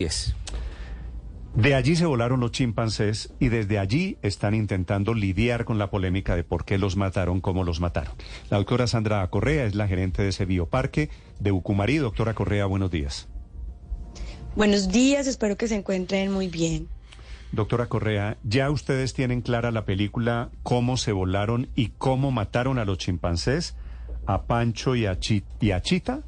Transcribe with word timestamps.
Yes. 0.00 0.32
De 1.56 1.74
allí 1.74 1.96
se 1.96 2.06
volaron 2.06 2.38
los 2.38 2.52
chimpancés 2.52 3.32
y 3.40 3.48
desde 3.48 3.80
allí 3.80 4.16
están 4.22 4.54
intentando 4.54 5.12
lidiar 5.12 5.64
con 5.64 5.76
la 5.76 5.90
polémica 5.90 6.36
de 6.36 6.44
por 6.44 6.64
qué 6.64 6.78
los 6.78 6.94
mataron, 6.94 7.40
cómo 7.40 7.64
los 7.64 7.80
mataron. 7.80 8.14
La 8.48 8.58
doctora 8.58 8.86
Sandra 8.86 9.28
Correa 9.28 9.64
es 9.64 9.74
la 9.74 9.88
gerente 9.88 10.22
de 10.22 10.28
ese 10.28 10.44
bioparque 10.44 11.10
de 11.40 11.50
Ucumarí. 11.50 11.96
Doctora 11.96 12.34
Correa, 12.34 12.66
buenos 12.66 12.92
días. 12.92 13.26
Buenos 14.54 14.88
días, 14.92 15.26
espero 15.26 15.56
que 15.56 15.66
se 15.66 15.74
encuentren 15.74 16.30
muy 16.30 16.46
bien. 16.46 16.86
Doctora 17.50 17.86
Correa, 17.86 18.36
¿ya 18.44 18.70
ustedes 18.70 19.14
tienen 19.14 19.40
clara 19.40 19.72
la 19.72 19.84
película 19.84 20.50
cómo 20.62 20.96
se 20.96 21.10
volaron 21.10 21.70
y 21.74 21.88
cómo 21.98 22.30
mataron 22.30 22.78
a 22.78 22.84
los 22.84 22.98
chimpancés, 22.98 23.74
a 24.26 24.42
Pancho 24.44 24.94
y 24.94 25.06
a, 25.06 25.18
Chi- 25.18 25.42
y 25.60 25.72
a 25.72 25.82
Chita? 25.82 26.20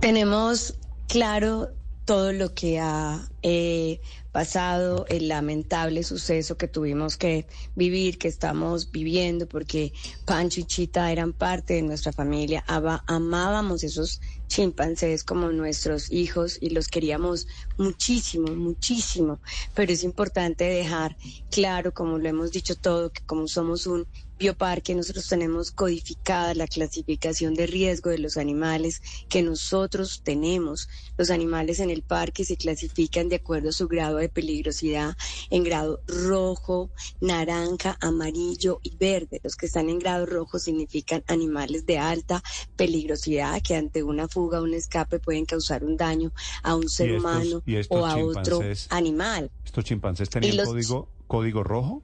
Tenemos 0.00 0.76
claro 1.06 1.68
todo 2.10 2.32
lo 2.32 2.52
que 2.54 2.80
ha 2.80 3.24
eh, 3.40 4.00
pasado, 4.32 5.06
el 5.08 5.28
lamentable 5.28 6.02
suceso 6.02 6.56
que 6.56 6.66
tuvimos 6.66 7.16
que 7.16 7.46
vivir, 7.76 8.18
que 8.18 8.26
estamos 8.26 8.90
viviendo, 8.90 9.46
porque 9.46 9.92
Pancho 10.24 10.58
y 10.58 10.64
Chita 10.64 11.12
eran 11.12 11.32
parte 11.32 11.74
de 11.74 11.82
nuestra 11.82 12.12
familia, 12.12 12.64
Aba- 12.66 13.04
amábamos 13.06 13.84
esos 13.84 14.20
chimpancés 14.48 15.22
como 15.22 15.52
nuestros 15.52 16.10
hijos 16.10 16.58
y 16.60 16.70
los 16.70 16.88
queríamos 16.88 17.46
muchísimo, 17.78 18.56
muchísimo, 18.56 19.40
pero 19.72 19.92
es 19.92 20.02
importante 20.02 20.64
dejar 20.64 21.16
claro, 21.48 21.92
como 21.94 22.18
lo 22.18 22.28
hemos 22.28 22.50
dicho 22.50 22.74
todo, 22.74 23.12
que 23.12 23.20
como 23.24 23.46
somos 23.46 23.86
un 23.86 24.04
bioparque, 24.50 24.94
nosotros 24.94 25.28
tenemos 25.28 25.70
codificada 25.70 26.54
la 26.54 26.66
clasificación 26.66 27.52
de 27.54 27.66
riesgo 27.66 28.08
de 28.08 28.18
los 28.18 28.38
animales 28.38 29.02
que 29.28 29.42
nosotros 29.42 30.22
tenemos. 30.24 30.88
Los 31.18 31.30
animales 31.30 31.78
en 31.78 31.90
el 31.90 32.02
parque 32.02 32.46
se 32.46 32.56
clasifican 32.56 33.28
de 33.28 33.36
acuerdo 33.36 33.68
a 33.68 33.72
su 33.72 33.86
grado 33.86 34.16
de 34.16 34.30
peligrosidad 34.30 35.14
en 35.50 35.62
grado 35.62 36.00
rojo, 36.06 36.90
naranja, 37.20 37.98
amarillo 38.00 38.80
y 38.82 38.96
verde. 38.96 39.40
Los 39.44 39.56
que 39.56 39.66
están 39.66 39.90
en 39.90 39.98
grado 39.98 40.24
rojo 40.24 40.58
significan 40.58 41.22
animales 41.26 41.84
de 41.84 41.98
alta 41.98 42.42
peligrosidad 42.76 43.60
que 43.62 43.76
ante 43.76 44.02
una 44.02 44.26
fuga 44.26 44.60
o 44.60 44.64
un 44.64 44.72
escape 44.72 45.18
pueden 45.18 45.44
causar 45.44 45.84
un 45.84 45.98
daño 45.98 46.32
a 46.62 46.74
un 46.76 46.88
ser 46.88 47.10
estos- 47.10 47.20
humano 47.20 47.62
o 47.90 48.06
a 48.06 48.16
otro 48.16 48.60
animal. 48.88 49.50
¿Estos 49.66 49.84
chimpancés 49.84 50.30
tenían 50.30 50.56
los- 50.56 50.66
código, 50.68 51.08
código 51.26 51.62
rojo? 51.62 52.02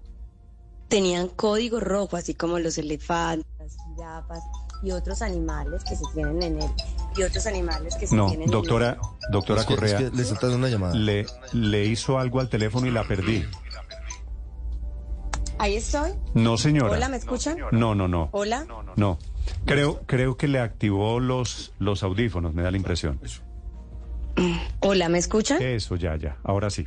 Tenían 0.89 1.29
código 1.29 1.81
rojo, 1.81 2.17
así 2.17 2.35
como 2.35 2.59
los 2.59 2.79
elefantes, 2.79 3.47
las 3.59 3.77
jirafas 3.97 4.41
y 4.83 4.91
otros 4.93 5.23
animales 5.23 5.83
que 5.85 5.97
se 5.97 6.05
tienen 6.15 6.43
en 6.43 6.63
él. 6.63 6.71
Y 7.17 7.23
otros 7.23 7.47
animales 7.47 7.97
que 7.97 8.07
se 8.07 8.15
No, 8.15 8.27
tienen 8.27 8.51
doctora, 8.51 8.99
en 9.01 9.33
doctora 9.33 9.61
Es 9.63 9.67
que- 9.67 9.73
es 9.75 9.81
Correa, 9.81 9.99
que 9.99 10.05
le 10.17 10.23
dando 10.25 10.57
una 10.57 10.69
llamada. 10.69 10.95
le, 10.95 11.27
le 11.53 11.87
hizo 11.87 12.19
algo 12.19 12.41
al 12.41 12.49
teléfono 12.51 12.87
y 12.87 12.91
la 12.91 13.05
perdí. 13.09 13.45
Ahí 15.59 15.77
estoy. 15.77 16.13
No, 16.35 16.59
señora. 16.59 16.93
Hola, 16.93 17.09
¿me 17.09 17.17
escuchan? 17.17 17.57
No, 17.73 17.95
no, 17.95 18.07
no. 18.07 18.29
Hola. 18.33 18.67
No. 18.97 19.19
Creo, 19.65 20.03
creo 20.07 20.37
que 20.37 20.49
le 20.49 20.59
activó 20.61 21.19
los, 21.19 21.73
los 21.79 22.03
audífonos, 22.03 22.53
me 22.53 22.63
da 22.63 22.71
la 22.71 22.77
impresión. 22.77 23.19
Hola, 24.81 25.09
¿me 25.09 25.17
escuchan? 25.19 25.63
Eso, 25.63 25.97
ya, 25.97 26.17
ya. 26.17 26.37
Ahora 26.45 26.69
sí. 26.69 26.87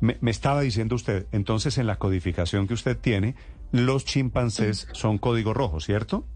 Me, 0.00 0.18
me 0.20 0.30
estaba 0.30 0.60
diciendo 0.60 0.94
usted, 0.94 1.26
entonces 1.32 1.78
en 1.78 1.86
la 1.86 1.96
codificación 1.96 2.66
que 2.68 2.74
usted 2.74 2.96
tiene, 2.98 3.34
los 3.72 4.04
chimpancés 4.04 4.88
son 4.92 5.18
código 5.18 5.54
rojo, 5.54 5.80
¿cierto? 5.80 6.26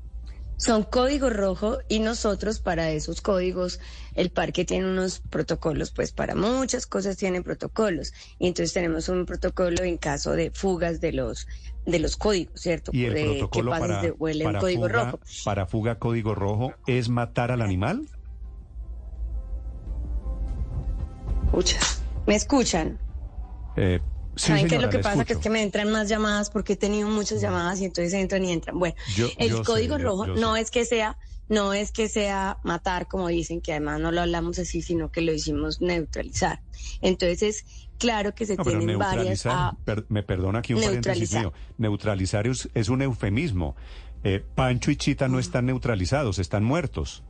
Son 0.56 0.82
código 0.82 1.30
rojo 1.30 1.78
y 1.88 2.00
nosotros 2.00 2.60
para 2.60 2.90
esos 2.90 3.22
códigos, 3.22 3.80
el 4.14 4.30
parque 4.30 4.66
tiene 4.66 4.84
unos 4.90 5.20
protocolos, 5.20 5.90
pues 5.90 6.12
para 6.12 6.34
muchas 6.34 6.86
cosas 6.86 7.16
tienen 7.16 7.42
protocolos. 7.42 8.12
Y 8.38 8.46
entonces 8.48 8.74
tenemos 8.74 9.08
un 9.08 9.24
protocolo 9.24 9.82
en 9.84 9.96
caso 9.96 10.32
de 10.32 10.50
fugas 10.50 11.00
de 11.00 11.12
los 11.12 11.46
de 11.86 11.98
los 11.98 12.18
códigos, 12.18 12.60
¿cierto? 12.60 12.90
Y 12.94 13.06
el 13.06 13.14
De 13.14 13.24
protocolo 13.24 13.70
para, 13.70 14.02
de 14.02 14.12
para 14.12 14.58
código 14.58 14.82
fuga, 14.82 15.04
rojo. 15.04 15.20
para 15.46 15.66
fuga 15.66 15.98
código 15.98 16.34
rojo 16.34 16.74
es 16.86 17.08
matar 17.08 17.52
al 17.52 17.62
animal. 17.62 18.06
Muchas. 21.52 22.02
¿Me 22.26 22.34
escuchan? 22.34 22.98
Eh, 23.76 24.00
sí, 24.36 24.48
¿Saben 24.48 24.68
qué 24.68 24.76
es 24.76 24.82
lo 24.82 24.90
que 24.90 24.98
pasa? 24.98 25.24
Que 25.24 25.34
es 25.34 25.38
que 25.38 25.50
me 25.50 25.62
entran 25.62 25.90
más 25.90 26.08
llamadas 26.08 26.50
porque 26.50 26.74
he 26.74 26.76
tenido 26.76 27.08
muchas 27.08 27.40
llamadas 27.40 27.80
y 27.80 27.84
entonces 27.84 28.12
entran 28.14 28.44
y 28.44 28.52
entran. 28.52 28.78
Bueno, 28.78 28.94
Yo- 29.16 29.28
el 29.38 29.50
yo 29.50 29.62
código 29.64 29.98
rojo 29.98 30.26
yo 30.26 30.34
no 30.36 30.54
sé. 30.54 30.60
es 30.62 30.70
que 30.70 30.84
sea, 30.84 31.18
no 31.48 31.72
es 31.74 31.90
que 31.92 32.08
sea 32.08 32.58
matar, 32.62 33.08
como 33.08 33.28
dicen, 33.28 33.60
que 33.60 33.72
además 33.72 34.00
no 34.00 34.12
lo 34.12 34.20
hablamos 34.20 34.58
así, 34.58 34.82
sino 34.82 35.10
que 35.10 35.20
lo 35.20 35.32
hicimos 35.32 35.80
neutralizar. 35.80 36.62
Entonces, 37.00 37.64
claro 37.98 38.34
que 38.34 38.46
se 38.46 38.56
No, 38.56 38.64
tienen 38.64 38.98
varias. 38.98 39.46
ah, 39.46 39.76
per- 39.84 40.06
me 40.08 40.22
perdona 40.22 40.60
aquí 40.60 40.74
un 40.74 40.80
paréntesis 40.82 41.32
mío. 41.34 41.52
Neutralizar 41.78 42.46
es, 42.46 42.68
es 42.74 42.88
un 42.88 43.02
eufemismo. 43.02 43.76
Eh, 44.22 44.44
Pancho 44.54 44.90
y 44.90 44.96
Chita 44.96 45.28
no 45.28 45.38
están 45.38 45.66
neutralizados, 45.66 46.38
están 46.38 46.62
muertos. 46.62 47.22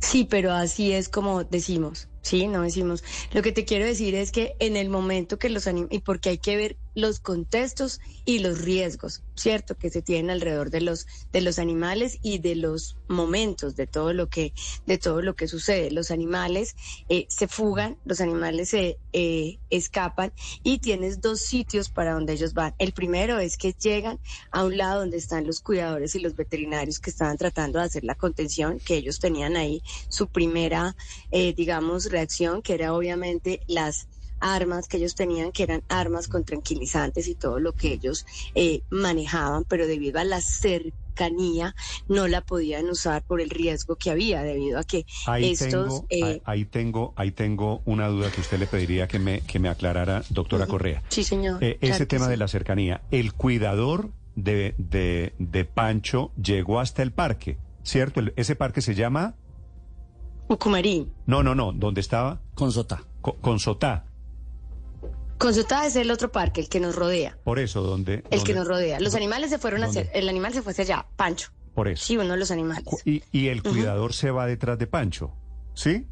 Sí, 0.00 0.24
pero 0.28 0.52
así 0.52 0.92
es 0.92 1.08
como 1.08 1.42
decimos, 1.44 2.08
¿sí? 2.22 2.46
No 2.46 2.62
decimos. 2.62 3.02
Lo 3.32 3.42
que 3.42 3.52
te 3.52 3.64
quiero 3.64 3.84
decir 3.84 4.14
es 4.14 4.32
que 4.32 4.54
en 4.58 4.76
el 4.76 4.88
momento 4.88 5.38
que 5.38 5.48
los 5.48 5.66
animales, 5.66 5.96
y 5.96 6.00
porque 6.00 6.30
hay 6.30 6.38
que 6.38 6.56
ver 6.56 6.76
los 6.94 7.20
contextos 7.20 8.00
y 8.24 8.40
los 8.40 8.60
riesgos, 8.60 9.22
¿cierto? 9.36 9.76
Que 9.76 9.88
se 9.88 10.02
tienen 10.02 10.30
alrededor 10.30 10.70
de 10.70 10.80
los, 10.80 11.06
de 11.32 11.40
los 11.40 11.58
animales 11.58 12.18
y 12.22 12.38
de 12.38 12.56
los 12.56 12.96
momentos 13.08 13.76
de 13.76 13.86
todo 13.86 14.12
lo 14.12 14.28
que, 14.28 14.52
de 14.86 14.98
todo 14.98 15.22
lo 15.22 15.36
que 15.36 15.46
sucede. 15.46 15.92
Los 15.92 16.10
animales 16.10 16.74
eh, 17.08 17.26
se 17.28 17.46
fugan, 17.46 17.98
los 18.04 18.20
animales 18.20 18.70
se 18.70 18.98
eh, 19.12 19.58
escapan 19.70 20.32
y 20.64 20.78
tienes 20.78 21.20
dos 21.20 21.40
sitios 21.40 21.88
para 21.88 22.14
donde 22.14 22.32
ellos 22.32 22.52
van. 22.52 22.74
El 22.78 22.92
primero 22.92 23.38
es 23.38 23.56
que 23.56 23.72
llegan 23.72 24.18
a 24.50 24.64
un 24.64 24.76
lado 24.76 25.00
donde 25.00 25.18
están 25.18 25.46
los 25.46 25.60
cuidadores 25.60 26.16
y 26.16 26.18
los 26.18 26.34
veterinarios 26.34 26.98
que 26.98 27.10
estaban 27.10 27.38
tratando 27.38 27.78
de 27.78 27.84
hacer 27.84 28.02
la 28.02 28.16
contención, 28.16 28.80
que 28.80 28.96
ellos 28.96 29.20
tenían 29.20 29.56
ahí 29.56 29.82
su 30.08 30.26
primera, 30.26 30.96
eh, 31.30 31.54
digamos, 31.54 32.07
reacción, 32.08 32.62
que 32.62 32.74
era 32.74 32.94
obviamente 32.94 33.60
las 33.66 34.08
armas 34.40 34.86
que 34.86 34.98
ellos 34.98 35.14
tenían, 35.16 35.50
que 35.50 35.64
eran 35.64 35.82
armas 35.88 36.28
con 36.28 36.44
tranquilizantes 36.44 37.26
y 37.26 37.34
todo 37.34 37.58
lo 37.58 37.72
que 37.72 37.92
ellos 37.92 38.24
eh, 38.54 38.82
manejaban, 38.90 39.64
pero 39.64 39.86
debido 39.88 40.20
a 40.20 40.24
la 40.24 40.40
cercanía 40.40 41.74
no 42.06 42.28
la 42.28 42.40
podían 42.42 42.88
usar 42.88 43.24
por 43.24 43.40
el 43.40 43.50
riesgo 43.50 43.96
que 43.96 44.10
había, 44.10 44.42
debido 44.44 44.78
a 44.78 44.84
que 44.84 45.04
Ahí 45.26 45.50
estos... 45.52 45.68
tengo, 45.70 46.06
eh, 46.10 46.24
ahí, 46.24 46.42
ahí 46.44 46.64
tengo, 46.64 47.12
ahí 47.16 47.32
tengo 47.32 47.82
una 47.84 48.06
duda 48.08 48.30
que 48.30 48.40
usted 48.40 48.58
le 48.60 48.66
pediría 48.68 49.08
que 49.08 49.18
me, 49.18 49.40
que 49.40 49.58
me 49.58 49.68
aclarara, 49.68 50.22
doctora 50.30 50.66
Correa. 50.68 51.02
sí, 51.08 51.24
señor. 51.24 51.62
Eh, 51.62 51.76
claro 51.80 51.94
ese 51.96 52.06
tema 52.06 52.26
sí. 52.26 52.30
de 52.30 52.36
la 52.36 52.46
cercanía, 52.48 53.02
el 53.10 53.32
cuidador 53.34 54.10
de, 54.36 54.74
de, 54.78 55.34
de 55.40 55.64
Pancho 55.64 56.30
llegó 56.40 56.78
hasta 56.78 57.02
el 57.02 57.10
parque, 57.10 57.58
¿cierto? 57.82 58.20
El- 58.20 58.32
ese 58.36 58.54
parque 58.54 58.80
se 58.82 58.94
llama, 58.94 59.34
Ucumarí. 60.48 61.06
no, 61.26 61.42
no, 61.42 61.54
no, 61.54 61.72
¿dónde 61.72 62.00
estaba? 62.00 62.40
Con 62.54 62.72
Sota. 62.72 63.02
Co- 63.20 63.36
Con 63.40 63.58
Sotá, 63.58 64.04
Consota 65.36 65.86
es 65.86 65.94
el 65.94 66.10
otro 66.10 66.32
parque, 66.32 66.60
el 66.62 66.68
que 66.68 66.80
nos 66.80 66.96
rodea. 66.96 67.38
por 67.44 67.58
eso, 67.60 67.82
donde... 67.82 68.24
El 68.30 68.42
que 68.42 68.54
nos 68.54 68.66
rodea. 68.66 68.98
Los 68.98 69.14
animales 69.14 69.50
se 69.50 69.58
fueron 69.58 69.82
a 69.82 69.86
¿Dónde? 69.86 70.00
hacer, 70.00 70.12
el 70.16 70.28
animal 70.28 70.52
se 70.52 70.62
fue 70.62 70.72
hacia 70.72 70.82
allá, 70.84 71.06
Pancho. 71.16 71.50
Por 71.74 71.86
eso. 71.86 72.04
Sí, 72.04 72.16
uno 72.16 72.32
de 72.32 72.38
los 72.38 72.50
animales. 72.50 72.84
Y 73.04 73.46
el 73.48 73.62
cuidador 73.62 74.14
se 74.14 74.32
va 74.32 74.46
detrás 74.46 74.78
de 74.78 74.88
Pancho, 74.88 75.32
¿sí? 75.74 76.06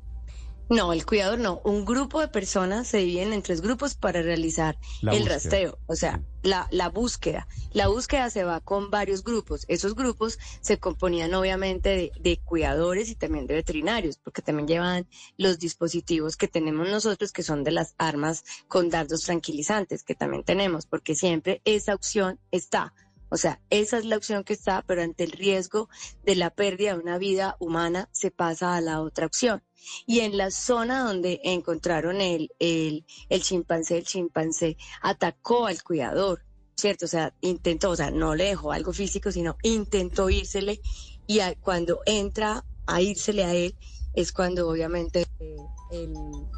No, 0.68 0.92
el 0.92 1.06
cuidador 1.06 1.38
no. 1.38 1.60
Un 1.64 1.84
grupo 1.84 2.20
de 2.20 2.26
personas 2.26 2.88
se 2.88 2.98
dividen 2.98 3.32
en 3.32 3.42
tres 3.42 3.60
grupos 3.60 3.94
para 3.94 4.20
realizar 4.20 4.76
La 5.00 5.12
el 5.12 5.18
búsqueda. 5.20 5.34
rastreo, 5.34 5.78
o 5.86 5.94
sea, 5.94 6.22
la, 6.42 6.66
la 6.72 6.88
búsqueda. 6.88 7.46
La 7.70 7.86
búsqueda 7.86 8.30
se 8.30 8.42
va 8.42 8.60
con 8.60 8.90
varios 8.90 9.22
grupos. 9.22 9.64
Esos 9.68 9.94
grupos 9.94 10.40
se 10.60 10.78
componían 10.78 11.34
obviamente 11.34 11.90
de, 11.90 12.12
de 12.18 12.38
cuidadores 12.38 13.10
y 13.10 13.14
también 13.14 13.46
de 13.46 13.54
veterinarios, 13.54 14.18
porque 14.18 14.42
también 14.42 14.66
llevan 14.66 15.08
los 15.36 15.60
dispositivos 15.60 16.36
que 16.36 16.48
tenemos 16.48 16.88
nosotros, 16.88 17.30
que 17.30 17.44
son 17.44 17.62
de 17.62 17.70
las 17.70 17.94
armas 17.96 18.44
con 18.66 18.90
dardos 18.90 19.22
tranquilizantes, 19.22 20.02
que 20.02 20.16
también 20.16 20.42
tenemos, 20.42 20.86
porque 20.86 21.14
siempre 21.14 21.62
esa 21.64 21.94
opción 21.94 22.40
está. 22.50 22.92
O 23.28 23.36
sea, 23.36 23.60
esa 23.70 23.98
es 23.98 24.04
la 24.04 24.16
opción 24.16 24.42
que 24.42 24.52
está, 24.52 24.82
pero 24.84 25.02
ante 25.02 25.22
el 25.22 25.30
riesgo 25.32 25.88
de 26.24 26.34
la 26.34 26.50
pérdida 26.50 26.94
de 26.94 27.00
una 27.02 27.18
vida 27.18 27.56
humana 27.60 28.08
se 28.10 28.32
pasa 28.32 28.74
a 28.76 28.80
la 28.80 29.00
otra 29.00 29.26
opción. 29.26 29.62
Y 30.06 30.20
en 30.20 30.36
la 30.36 30.50
zona 30.50 31.04
donde 31.04 31.40
encontraron 31.44 32.20
el, 32.20 32.50
el, 32.58 33.04
el 33.28 33.42
chimpancé, 33.42 33.98
el 33.98 34.04
chimpancé 34.04 34.76
atacó 35.02 35.66
al 35.66 35.82
cuidador, 35.82 36.42
¿cierto? 36.76 37.06
O 37.06 37.08
sea, 37.08 37.34
intentó, 37.40 37.90
o 37.90 37.96
sea, 37.96 38.10
no 38.10 38.34
le 38.34 38.44
dejó 38.44 38.72
algo 38.72 38.92
físico, 38.92 39.32
sino 39.32 39.56
intentó 39.62 40.30
írsele 40.30 40.80
y 41.26 41.40
cuando 41.60 42.00
entra 42.06 42.64
a 42.86 43.00
írsele 43.00 43.44
a 43.44 43.54
él 43.54 43.74
es 44.14 44.32
cuando 44.32 44.68
obviamente 44.68 45.26
eh, 45.40 46.08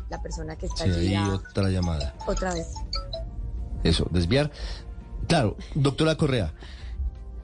la 0.09 0.23
persona 0.23 0.57
que 0.57 0.67
está 0.67 0.85
allí... 0.85 1.17
otra 1.17 1.69
llamada. 1.71 2.15
Otra 2.27 2.55
vez. 2.55 2.69
Eso, 3.83 4.07
desviar. 4.11 4.51
Claro, 5.27 5.57
doctora 5.75 6.17
Correa, 6.17 6.55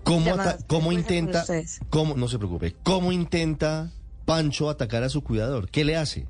¿cómo, 0.04 0.34
cómo 0.66 0.92
intenta, 0.92 1.44
cómo, 1.90 2.14
no 2.16 2.28
se 2.28 2.38
preocupe, 2.38 2.76
cómo 2.82 3.12
intenta 3.12 3.92
Pancho 4.24 4.70
atacar 4.70 5.02
a 5.02 5.08
su 5.08 5.22
cuidador? 5.22 5.70
¿Qué 5.70 5.84
le 5.84 5.96
hace? 5.96 6.26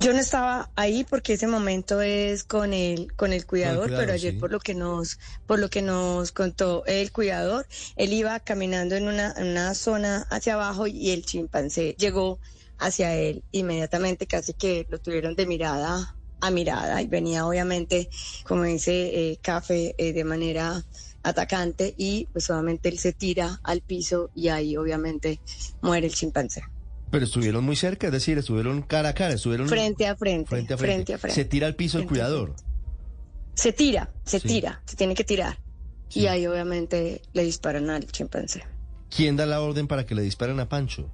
Yo 0.00 0.12
no 0.12 0.18
estaba 0.18 0.70
ahí 0.74 1.04
porque 1.08 1.34
ese 1.34 1.46
momento 1.46 2.00
es 2.02 2.44
con 2.44 2.72
el 2.74 3.12
con 3.14 3.32
el 3.32 3.46
cuidador, 3.46 3.88
pero 3.88 4.12
ayer 4.12 4.36
por 4.38 4.50
lo 4.50 4.58
que 4.58 4.74
nos 4.74 5.18
por 5.46 5.60
lo 5.60 5.70
que 5.70 5.80
nos 5.80 6.32
contó 6.32 6.84
el 6.86 7.12
cuidador, 7.12 7.66
él 7.96 8.12
iba 8.12 8.38
caminando 8.40 8.96
en 8.96 9.06
una, 9.06 9.32
en 9.36 9.46
una 9.46 9.74
zona 9.74 10.26
hacia 10.28 10.54
abajo 10.54 10.88
y 10.88 11.10
el 11.10 11.24
chimpancé 11.24 11.94
llegó 11.98 12.40
hacia 12.78 13.14
él 13.14 13.44
inmediatamente, 13.52 14.26
casi 14.26 14.54
que 14.54 14.86
lo 14.90 14.98
tuvieron 14.98 15.36
de 15.36 15.46
mirada 15.46 16.16
a 16.40 16.50
mirada 16.50 17.00
y 17.00 17.06
venía 17.06 17.46
obviamente, 17.46 18.10
como 18.44 18.64
dice 18.64 18.92
eh, 18.92 19.38
Café, 19.40 19.94
eh, 19.96 20.12
de 20.12 20.24
manera 20.24 20.84
atacante 21.22 21.94
y 21.96 22.28
pues 22.32 22.50
obviamente 22.50 22.88
él 22.88 22.98
se 22.98 23.12
tira 23.12 23.60
al 23.62 23.80
piso 23.80 24.30
y 24.34 24.48
ahí 24.48 24.76
obviamente 24.76 25.40
muere 25.80 26.06
el 26.06 26.14
chimpancé. 26.14 26.62
Pero 27.10 27.24
estuvieron 27.24 27.64
muy 27.64 27.76
cerca, 27.76 28.06
es 28.06 28.12
decir, 28.12 28.38
estuvieron 28.38 28.82
cara 28.82 29.10
a 29.10 29.14
cara, 29.14 29.34
estuvieron 29.34 29.68
frente 29.68 30.06
a 30.06 30.16
frente, 30.16 30.48
frente 30.48 30.74
a 30.74 30.78
frente. 30.78 31.18
Se 31.30 31.44
tira 31.44 31.66
al 31.66 31.74
piso 31.74 31.98
el 31.98 32.06
cuidador. 32.06 32.54
Se 33.54 33.72
tira, 33.72 34.10
se 34.24 34.40
tira, 34.40 34.82
se 34.86 34.96
tiene 34.96 35.14
que 35.14 35.24
tirar. 35.24 35.58
Y 36.14 36.26
ahí 36.26 36.46
obviamente 36.46 37.22
le 37.32 37.42
disparan 37.44 37.90
al 37.90 38.06
chimpancé. 38.06 38.64
¿Quién 39.14 39.36
da 39.36 39.44
la 39.44 39.60
orden 39.60 39.86
para 39.86 40.06
que 40.06 40.14
le 40.14 40.22
disparen 40.22 40.58
a 40.60 40.68
Pancho? 40.68 41.10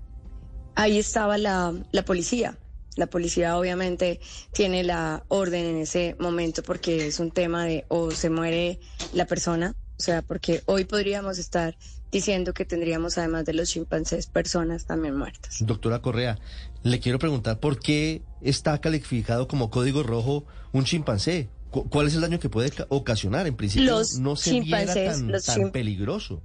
Ahí 0.76 0.98
estaba 0.98 1.36
la, 1.36 1.74
la 1.90 2.04
policía. 2.04 2.56
La 2.94 3.06
policía 3.06 3.58
obviamente 3.58 4.20
tiene 4.52 4.84
la 4.84 5.24
orden 5.28 5.66
en 5.66 5.76
ese 5.78 6.16
momento 6.20 6.62
porque 6.62 7.08
es 7.08 7.18
un 7.18 7.32
tema 7.32 7.64
de 7.64 7.84
o 7.88 8.12
se 8.12 8.30
muere 8.30 8.78
la 9.12 9.26
persona, 9.26 9.74
o 9.98 10.02
sea, 10.02 10.22
porque 10.22 10.62
hoy 10.66 10.84
podríamos 10.84 11.38
estar 11.38 11.76
diciendo 12.12 12.54
que 12.54 12.64
tendríamos 12.64 13.18
además 13.18 13.44
de 13.44 13.52
los 13.52 13.68
chimpancés 13.68 14.26
personas 14.26 14.86
también 14.86 15.16
muertas. 15.16 15.56
Doctora 15.60 16.00
Correa, 16.00 16.38
le 16.82 17.00
quiero 17.00 17.18
preguntar 17.18 17.58
por 17.58 17.80
qué 17.80 18.22
está 18.40 18.80
calificado 18.80 19.48
como 19.48 19.70
código 19.70 20.02
rojo 20.02 20.46
un 20.72 20.84
chimpancé. 20.84 21.48
¿Cuál 21.70 22.06
es 22.06 22.14
el 22.14 22.22
daño 22.22 22.38
que 22.38 22.48
puede 22.48 22.72
ocasionar? 22.88 23.46
En 23.46 23.56
principio 23.56 24.00
no 24.20 24.36
se 24.36 24.60
viera 24.60 24.94
tan, 24.94 25.32
tan 25.44 25.70
peligroso. 25.70 26.42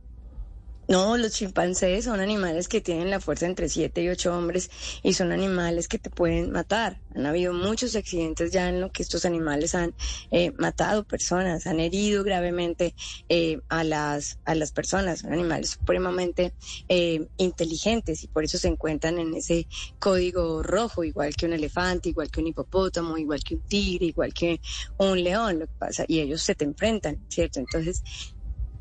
No, 0.93 1.17
los 1.17 1.31
chimpancés 1.31 2.05
son 2.05 2.19
animales 2.19 2.67
que 2.67 2.79
tienen 2.79 3.09
la 3.09 3.19
fuerza 3.19 3.47
entre 3.47 3.67
siete 3.67 4.03
y 4.03 4.09
ocho 4.09 4.31
hombres 4.37 4.69
y 5.01 5.13
son 5.13 5.31
animales 5.31 5.87
que 5.87 5.97
te 5.97 6.11
pueden 6.11 6.51
matar. 6.51 7.01
Han 7.15 7.25
habido 7.25 7.51
muchos 7.51 7.95
accidentes 7.95 8.51
ya 8.51 8.69
en 8.69 8.79
lo 8.79 8.91
que 8.91 9.01
estos 9.01 9.25
animales 9.25 9.73
han 9.73 9.95
eh, 10.29 10.51
matado 10.59 11.03
personas, 11.03 11.65
han 11.65 11.79
herido 11.79 12.23
gravemente 12.23 12.93
eh, 13.27 13.57
a, 13.69 13.83
las, 13.83 14.37
a 14.45 14.53
las 14.53 14.71
personas. 14.71 15.21
Son 15.21 15.33
animales 15.33 15.71
supremamente 15.71 16.53
eh, 16.87 17.27
inteligentes 17.37 18.23
y 18.23 18.27
por 18.27 18.43
eso 18.43 18.59
se 18.59 18.67
encuentran 18.67 19.17
en 19.17 19.33
ese 19.33 19.67
código 19.97 20.61
rojo, 20.61 21.03
igual 21.03 21.35
que 21.35 21.47
un 21.47 21.53
elefante, 21.53 22.09
igual 22.09 22.29
que 22.29 22.39
un 22.39 22.47
hipopótamo, 22.49 23.17
igual 23.17 23.43
que 23.43 23.55
un 23.55 23.61
tigre, 23.61 24.05
igual 24.05 24.31
que 24.31 24.61
un 24.97 25.23
león. 25.23 25.57
Lo 25.57 25.65
que 25.65 25.73
pasa, 25.79 26.05
y 26.07 26.19
ellos 26.19 26.43
se 26.43 26.53
te 26.53 26.65
enfrentan, 26.65 27.25
¿cierto? 27.29 27.59
Entonces, 27.59 28.03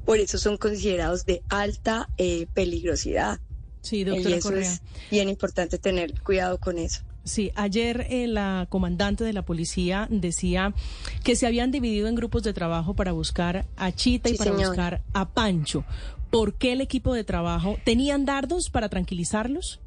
por 0.05 0.19
eso 0.19 0.39
son 0.39 0.57
considerados 0.57 1.25
de 1.25 1.43
alta 1.49 2.09
eh, 2.19 2.47
peligrosidad. 2.55 3.41
Sí, 3.81 4.05
doctora 4.05 4.31
y 4.31 4.63
es 4.63 4.83
bien 5.11 5.29
importante 5.29 5.79
tener 5.79 6.21
cuidado 6.23 6.59
con 6.59 6.79
eso. 6.79 7.03
Sí, 7.25 7.53
ayer 7.55 8.07
eh, 8.11 8.27
la 8.27 8.67
comandante 8.69 9.23
de 9.23 9.33
la 9.33 9.45
policía 9.45 10.09
decía 10.11 10.75
que 11.23 11.37
se 11.37 11.47
habían 11.47 11.71
dividido 11.71 12.09
en 12.09 12.17
grupos 12.17 12.43
de 12.43 12.53
trabajo 12.53 12.95
para 12.95 13.13
buscar 13.13 13.67
a 13.77 13.93
Chita 13.93 14.29
y 14.29 14.37
para 14.37 14.53
buscar 14.53 15.03
a 15.13 15.29
Pancho. 15.29 15.85
¿Por 16.31 16.55
qué 16.55 16.73
el 16.73 16.81
equipo 16.81 17.15
de 17.15 17.25
trabajo 17.25 17.77
tenían 17.85 18.25
dardos 18.25 18.71
para 18.71 18.89
tranquilizarlos? 18.89 19.82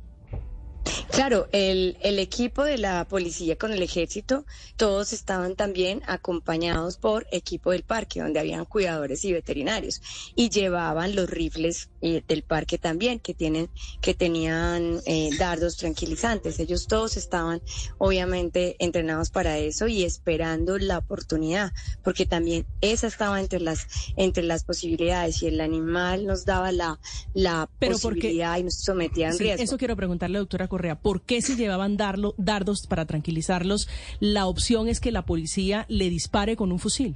Claro, 1.15 1.47
el, 1.53 1.97
el, 2.01 2.19
equipo 2.19 2.65
de 2.65 2.77
la 2.77 3.07
policía 3.07 3.55
con 3.55 3.71
el 3.71 3.81
ejército, 3.81 4.45
todos 4.75 5.13
estaban 5.13 5.55
también 5.55 6.01
acompañados 6.07 6.97
por 6.97 7.25
equipo 7.31 7.71
del 7.71 7.83
parque, 7.83 8.19
donde 8.19 8.41
habían 8.41 8.65
cuidadores 8.65 9.23
y 9.23 9.31
veterinarios, 9.31 10.01
y 10.35 10.49
llevaban 10.49 11.15
los 11.15 11.29
rifles 11.29 11.89
eh, 12.01 12.21
del 12.27 12.43
parque 12.43 12.77
también, 12.77 13.19
que 13.19 13.33
tienen, 13.33 13.69
que 14.01 14.13
tenían 14.13 14.99
eh, 15.05 15.29
dardos 15.39 15.77
tranquilizantes. 15.77 16.59
Ellos 16.59 16.85
todos 16.85 17.15
estaban, 17.15 17.61
obviamente, 17.97 18.75
entrenados 18.79 19.31
para 19.31 19.57
eso 19.57 19.87
y 19.87 20.03
esperando 20.03 20.77
la 20.77 20.97
oportunidad, 20.97 21.71
porque 22.03 22.25
también 22.25 22.65
esa 22.81 23.07
estaba 23.07 23.39
entre 23.39 23.61
las, 23.61 23.87
entre 24.17 24.43
las 24.43 24.65
posibilidades. 24.65 25.41
Y 25.41 25.47
el 25.47 25.61
animal 25.61 26.25
nos 26.25 26.43
daba 26.43 26.73
la, 26.73 26.99
la 27.33 27.69
posibilidad 27.79 28.57
y 28.57 28.63
nos 28.63 28.75
sometía 28.75 29.29
en 29.29 29.39
riesgo. 29.39 29.63
Eso 29.63 29.77
quiero 29.77 29.95
preguntarle, 29.95 30.39
doctora 30.39 30.67
Correa, 30.67 30.99
¿por 31.05 31.21
qué 31.21 31.43
si 31.43 31.55
llevaban 31.55 31.97
darlo, 31.97 32.33
dardos 32.39 32.87
para 32.87 33.05
tranquilizarlos, 33.05 33.87
la 34.19 34.47
opción 34.47 34.87
es 34.87 34.99
que 34.99 35.11
la 35.11 35.23
policía 35.23 35.85
le 35.87 36.09
dispare 36.09 36.55
con 36.55 36.71
un 36.71 36.79
fusil? 36.79 37.15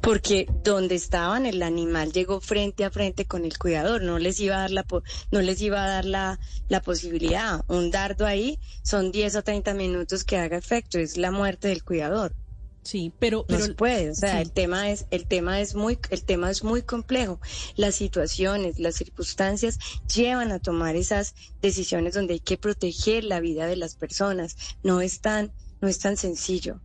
porque 0.00 0.48
donde 0.64 0.96
estaban 0.96 1.46
el 1.46 1.62
animal 1.62 2.10
llegó 2.10 2.40
frente 2.40 2.84
a 2.84 2.90
frente 2.90 3.24
con 3.26 3.44
el 3.44 3.56
cuidador, 3.56 4.02
no 4.02 4.18
les 4.18 4.40
iba 4.40 4.56
a 4.56 4.60
dar 4.62 4.72
la 4.72 4.84
no 5.30 5.40
les 5.40 5.62
iba 5.62 5.84
a 5.84 5.88
dar 5.88 6.04
la, 6.04 6.40
la 6.68 6.82
posibilidad. 6.82 7.64
Un 7.68 7.92
dardo 7.92 8.26
ahí 8.26 8.58
son 8.82 9.12
10 9.12 9.36
o 9.36 9.42
30 9.44 9.74
minutos 9.74 10.24
que 10.24 10.38
haga 10.38 10.56
efecto, 10.56 10.98
es 10.98 11.16
la 11.16 11.30
muerte 11.30 11.68
del 11.68 11.84
cuidador. 11.84 12.34
Sí, 12.82 13.12
pero, 13.18 13.44
no 13.48 13.60
se 13.60 13.74
puede, 13.74 14.10
o 14.10 14.14
sea, 14.14 14.40
el 14.40 14.50
tema 14.50 14.90
es 14.90 15.06
el 15.12 15.26
tema 15.26 15.60
es 15.60 15.76
muy 15.76 15.98
el 16.10 16.24
tema 16.24 16.50
es 16.50 16.64
muy 16.64 16.82
complejo. 16.82 17.40
Las 17.76 17.94
situaciones, 17.94 18.80
las 18.80 18.96
circunstancias 18.96 19.78
llevan 20.12 20.50
a 20.50 20.58
tomar 20.58 20.96
esas 20.96 21.34
decisiones 21.60 22.14
donde 22.14 22.34
hay 22.34 22.40
que 22.40 22.58
proteger 22.58 23.22
la 23.22 23.38
vida 23.38 23.66
de 23.66 23.76
las 23.76 23.94
personas. 23.94 24.56
No 24.82 25.00
es 25.00 25.20
tan 25.20 25.52
no 25.80 25.88
es 25.88 26.00
tan 26.00 26.16
sencillo. 26.16 26.80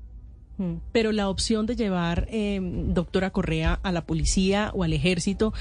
Mm, 0.58 0.76
pero 0.92 1.12
la 1.12 1.30
opción 1.30 1.66
de 1.66 1.76
llevar, 1.76 2.28
eh, 2.32 2.60
doctora 2.62 3.32
Correa, 3.32 3.80
a 3.84 3.92
la 3.92 4.06
policía 4.06 4.72
o 4.74 4.84
al 4.84 4.94
ejército, 4.94 5.54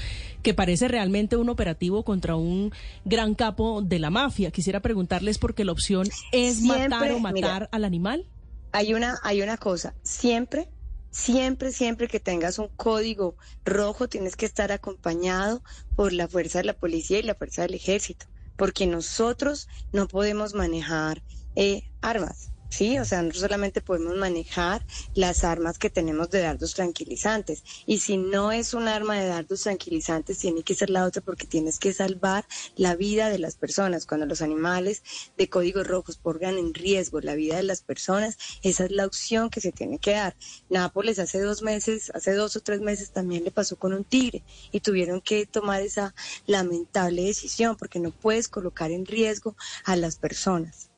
que 0.43 0.53
parece 0.53 0.87
realmente 0.87 1.35
un 1.35 1.49
operativo 1.49 2.03
contra 2.03 2.35
un 2.35 2.71
gran 3.05 3.35
capo 3.35 3.81
de 3.81 3.99
la 3.99 4.09
mafia, 4.09 4.51
quisiera 4.51 4.81
preguntarles 4.81 5.37
porque 5.37 5.65
la 5.65 5.71
opción 5.71 6.07
es 6.31 6.61
matar 6.61 7.11
o 7.11 7.19
matar 7.19 7.69
al 7.71 7.85
animal. 7.85 8.25
Hay 8.71 8.93
una, 8.93 9.17
hay 9.23 9.41
una 9.41 9.57
cosa, 9.57 9.95
siempre, 10.03 10.69
siempre, 11.09 11.71
siempre 11.71 12.07
que 12.07 12.19
tengas 12.19 12.59
un 12.59 12.69
código 12.69 13.37
rojo 13.65 14.07
tienes 14.07 14.35
que 14.35 14.45
estar 14.45 14.71
acompañado 14.71 15.63
por 15.95 16.13
la 16.13 16.27
fuerza 16.27 16.59
de 16.59 16.65
la 16.65 16.73
policía 16.77 17.19
y 17.19 17.23
la 17.23 17.35
fuerza 17.35 17.63
del 17.63 17.75
ejército, 17.75 18.27
porque 18.55 18.85
nosotros 18.87 19.67
no 19.91 20.07
podemos 20.07 20.53
manejar 20.53 21.23
eh, 21.55 21.83
armas. 22.01 22.51
Sí, 22.69 22.99
o 22.99 23.05
sea, 23.05 23.23
no 23.23 23.33
solamente 23.33 23.81
podemos 23.81 24.15
manejar 24.17 24.85
las 25.15 25.43
armas 25.45 25.77
que 25.79 25.89
tenemos 25.89 26.29
de 26.29 26.41
dardos 26.41 26.73
tranquilizantes. 26.73 27.63
Y 27.85 27.99
si 27.99 28.17
no 28.17 28.51
es 28.51 28.73
un 28.73 28.87
arma 28.89 29.15
de 29.15 29.27
dardos 29.27 29.63
tranquilizantes, 29.63 30.39
tiene 30.39 30.63
que 30.63 30.75
ser 30.75 30.89
la 30.89 31.05
otra 31.05 31.21
porque 31.21 31.47
tienes 31.47 31.79
que 31.79 31.93
salvar 31.93 32.45
la 32.75 32.95
vida 32.95 33.29
de 33.29 33.39
las 33.39 33.55
personas. 33.55 34.05
Cuando 34.05 34.25
los 34.25 34.41
animales 34.41 35.01
de 35.37 35.49
códigos 35.49 35.87
rojos 35.87 36.17
pongan 36.17 36.57
en 36.57 36.73
riesgo 36.73 37.21
la 37.21 37.35
vida 37.35 37.55
de 37.55 37.63
las 37.63 37.81
personas, 37.81 38.37
esa 38.61 38.85
es 38.85 38.91
la 38.91 39.05
opción 39.05 39.49
que 39.49 39.61
se 39.61 39.71
tiene 39.71 39.97
que 39.97 40.11
dar. 40.11 40.35
Nápoles 40.69 41.19
hace 41.19 41.39
dos 41.39 41.63
meses, 41.63 42.11
hace 42.13 42.33
dos 42.33 42.57
o 42.57 42.59
tres 42.59 42.81
meses 42.81 43.11
también 43.11 43.45
le 43.45 43.51
pasó 43.51 43.77
con 43.77 43.93
un 43.93 44.03
tigre 44.03 44.43
y 44.71 44.81
tuvieron 44.81 45.21
que 45.21 45.45
tomar 45.45 45.81
esa 45.81 46.13
lamentable 46.45 47.23
decisión 47.23 47.77
porque 47.77 47.99
no 47.99 48.11
puedes 48.11 48.49
colocar 48.49 48.91
en 48.91 49.05
riesgo 49.05 49.55
a 49.85 49.95
las 49.95 50.17
personas. 50.17 50.89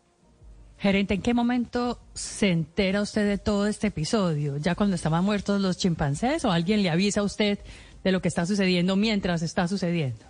Gerente, 0.80 1.14
¿en 1.14 1.22
qué 1.22 1.34
momento 1.34 2.00
se 2.14 2.50
entera 2.50 3.02
usted 3.02 3.28
de 3.28 3.38
todo 3.38 3.68
este 3.68 3.88
episodio? 3.88 4.56
¿Ya 4.58 4.76
cuando 4.76 4.96
estaban 4.96 5.26
muertos 5.26 5.60
los 5.60 5.78
chimpancés 5.78 6.46
o 6.46 6.52
alguien 6.52 6.84
le 6.84 6.90
avisa 6.90 7.20
a 7.20 7.24
usted 7.24 7.60
de 8.02 8.12
lo 8.14 8.22
que 8.22 8.30
está 8.30 8.46
sucediendo 8.46 8.96
mientras 8.96 9.42
está 9.42 9.68
sucediendo? 9.68 10.26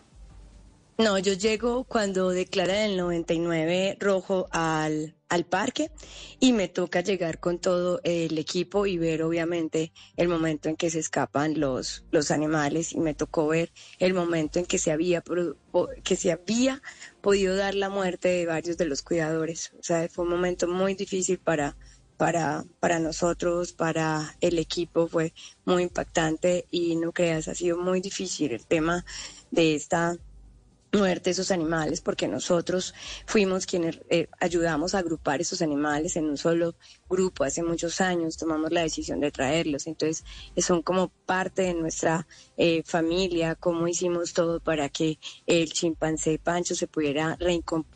No, 0.97 1.17
yo 1.17 1.31
llego 1.31 1.85
cuando 1.85 2.31
declara 2.31 2.83
el 2.83 2.97
99 2.97 3.95
rojo 4.01 4.47
al, 4.51 5.15
al 5.29 5.45
parque 5.45 5.91
y 6.41 6.51
me 6.51 6.67
toca 6.67 6.99
llegar 6.99 7.39
con 7.39 7.59
todo 7.59 8.01
el 8.03 8.37
equipo 8.37 8.85
y 8.85 8.97
ver 8.97 9.23
obviamente 9.23 9.93
el 10.17 10.27
momento 10.27 10.67
en 10.67 10.75
que 10.75 10.89
se 10.89 10.99
escapan 10.99 11.57
los, 11.57 12.03
los 12.11 12.31
animales 12.31 12.91
y 12.91 12.99
me 12.99 13.13
tocó 13.13 13.47
ver 13.47 13.71
el 13.99 14.13
momento 14.13 14.59
en 14.59 14.65
que 14.65 14.77
se 14.77 14.91
había 14.91 15.23
que 16.03 16.15
se 16.17 16.33
había 16.33 16.81
podido 17.21 17.55
dar 17.55 17.75
la 17.75 17.89
muerte 17.89 18.29
de 18.29 18.45
varios 18.45 18.77
de 18.77 18.85
los 18.85 19.01
cuidadores. 19.01 19.71
O 19.79 19.83
sea, 19.83 20.07
fue 20.09 20.25
un 20.25 20.31
momento 20.31 20.67
muy 20.67 20.95
difícil 20.95 21.39
para, 21.39 21.75
para, 22.17 22.65
para 22.79 22.99
nosotros, 22.99 23.73
para 23.73 24.35
el 24.41 24.59
equipo, 24.59 25.07
fue 25.07 25.33
muy 25.65 25.83
impactante 25.83 26.65
y 26.71 26.95
no 26.95 27.11
creas, 27.11 27.47
ha 27.47 27.55
sido 27.55 27.77
muy 27.77 28.01
difícil 28.01 28.51
el 28.51 28.65
tema 28.65 29.05
de 29.51 29.75
esta 29.75 30.17
muerte 30.91 31.29
esos 31.29 31.51
animales 31.51 32.01
porque 32.01 32.27
nosotros 32.27 32.93
fuimos 33.25 33.65
quienes 33.65 33.99
eh, 34.09 34.27
ayudamos 34.39 34.95
a 34.95 34.99
agrupar 34.99 35.39
esos 35.41 35.61
animales 35.61 36.15
en 36.15 36.25
un 36.25 36.37
solo 36.37 36.75
grupo 37.07 37.43
hace 37.43 37.63
muchos 37.63 38.01
años, 38.01 38.37
tomamos 38.37 38.71
la 38.71 38.81
decisión 38.81 39.19
de 39.19 39.31
traerlos, 39.31 39.87
entonces 39.87 40.23
son 40.57 40.81
como 40.81 41.09
parte 41.25 41.63
de 41.63 41.73
nuestra 41.73 42.27
eh, 42.59 42.83
familia, 42.85 43.55
cómo 43.55 43.87
hicimos 43.87 44.33
todo 44.33 44.59
para 44.59 44.89
que 44.89 45.17
el 45.47 45.71
chimpancé 45.71 46.37
Pancho 46.37 46.75
se 46.75 46.87
pudiera 46.87 47.37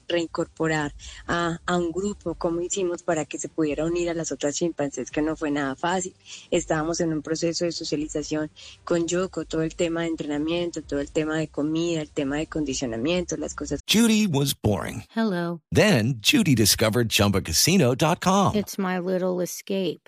reincorporar 0.07 0.95
a, 1.27 1.59
a 1.65 1.77
un 1.77 1.91
grupo, 1.91 2.35
cómo 2.35 2.61
hicimos 2.61 3.03
para 3.03 3.25
que 3.25 3.37
se 3.37 3.49
pudiera 3.49 3.85
unir 3.85 4.09
a 4.09 4.13
las 4.13 4.31
otras 4.31 4.55
chimpancés, 4.55 5.11
que 5.11 5.21
no 5.21 5.35
fue 5.35 5.51
nada 5.51 5.75
fácil, 5.75 6.15
estábamos 6.49 7.01
en 7.01 7.11
un 7.11 7.21
proceso 7.21 7.65
de 7.65 7.73
socialización 7.73 8.49
con 8.85 9.05
Yoko, 9.05 9.43
todo 9.43 9.63
el 9.63 9.75
tema 9.75 10.03
de 10.03 10.07
entrenamiento, 10.07 10.81
todo 10.81 11.01
el 11.01 11.11
tema 11.11 11.37
de 11.37 11.49
comida, 11.49 12.01
el 12.01 12.09
tema 12.09 12.37
de 12.37 12.47
condicionamiento, 12.47 13.35
las 13.35 13.55
cosas. 13.55 13.81
Judy 13.85 14.27
was 14.27 14.53
boring. 14.53 15.03
Hello. 15.13 15.59
Then 15.71 16.21
Judy 16.21 16.55
discovered 16.55 17.09
chumbacasino.com. 17.09 18.55
It's 18.55 18.77
my 18.77 18.97
little 18.97 19.41
escape. 19.41 20.07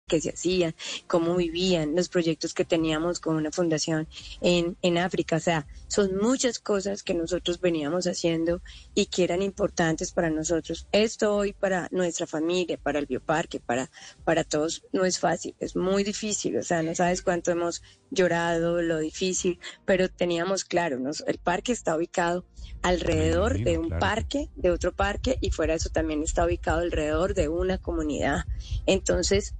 Que 0.11 0.19
se 0.19 0.31
hacían, 0.31 0.75
cómo 1.07 1.37
vivían, 1.37 1.95
los 1.95 2.09
proyectos 2.09 2.53
que 2.53 2.65
teníamos 2.65 3.21
con 3.21 3.37
una 3.37 3.49
fundación 3.49 4.09
en, 4.41 4.75
en 4.81 4.97
África. 4.97 5.37
O 5.37 5.39
sea, 5.39 5.67
son 5.87 6.17
muchas 6.17 6.59
cosas 6.59 7.01
que 7.01 7.13
nosotros 7.13 7.61
veníamos 7.61 8.07
haciendo 8.07 8.61
y 8.93 9.05
que 9.05 9.23
eran 9.23 9.41
importantes 9.41 10.11
para 10.11 10.29
nosotros. 10.29 10.85
Esto 10.91 11.33
hoy 11.33 11.53
para 11.53 11.87
nuestra 11.91 12.27
familia, 12.27 12.77
para 12.77 12.99
el 12.99 13.05
bioparque, 13.05 13.61
para, 13.61 13.89
para 14.25 14.43
todos, 14.43 14.83
no 14.91 15.05
es 15.05 15.17
fácil. 15.17 15.55
Es 15.61 15.77
muy 15.77 16.03
difícil. 16.03 16.57
O 16.57 16.63
sea, 16.63 16.83
no 16.83 16.93
sabes 16.93 17.21
cuánto 17.21 17.51
hemos 17.51 17.81
llorado, 18.09 18.81
lo 18.81 18.99
difícil, 18.99 19.59
pero 19.85 20.09
teníamos 20.09 20.65
claro, 20.65 20.99
nos, 20.99 21.21
el 21.21 21.37
parque 21.37 21.71
está 21.71 21.95
ubicado 21.95 22.45
alrededor 22.81 23.59
de 23.63 23.77
un 23.77 23.89
parque, 23.89 24.49
de 24.55 24.71
otro 24.71 24.91
parque, 24.93 25.37
y 25.39 25.51
fuera 25.51 25.73
de 25.73 25.77
eso 25.77 25.89
también 25.89 26.23
está 26.23 26.45
ubicado 26.45 26.79
alrededor 26.79 27.33
de 27.33 27.47
una 27.47 27.77
comunidad. 27.77 28.45
Entonces, 28.85 29.55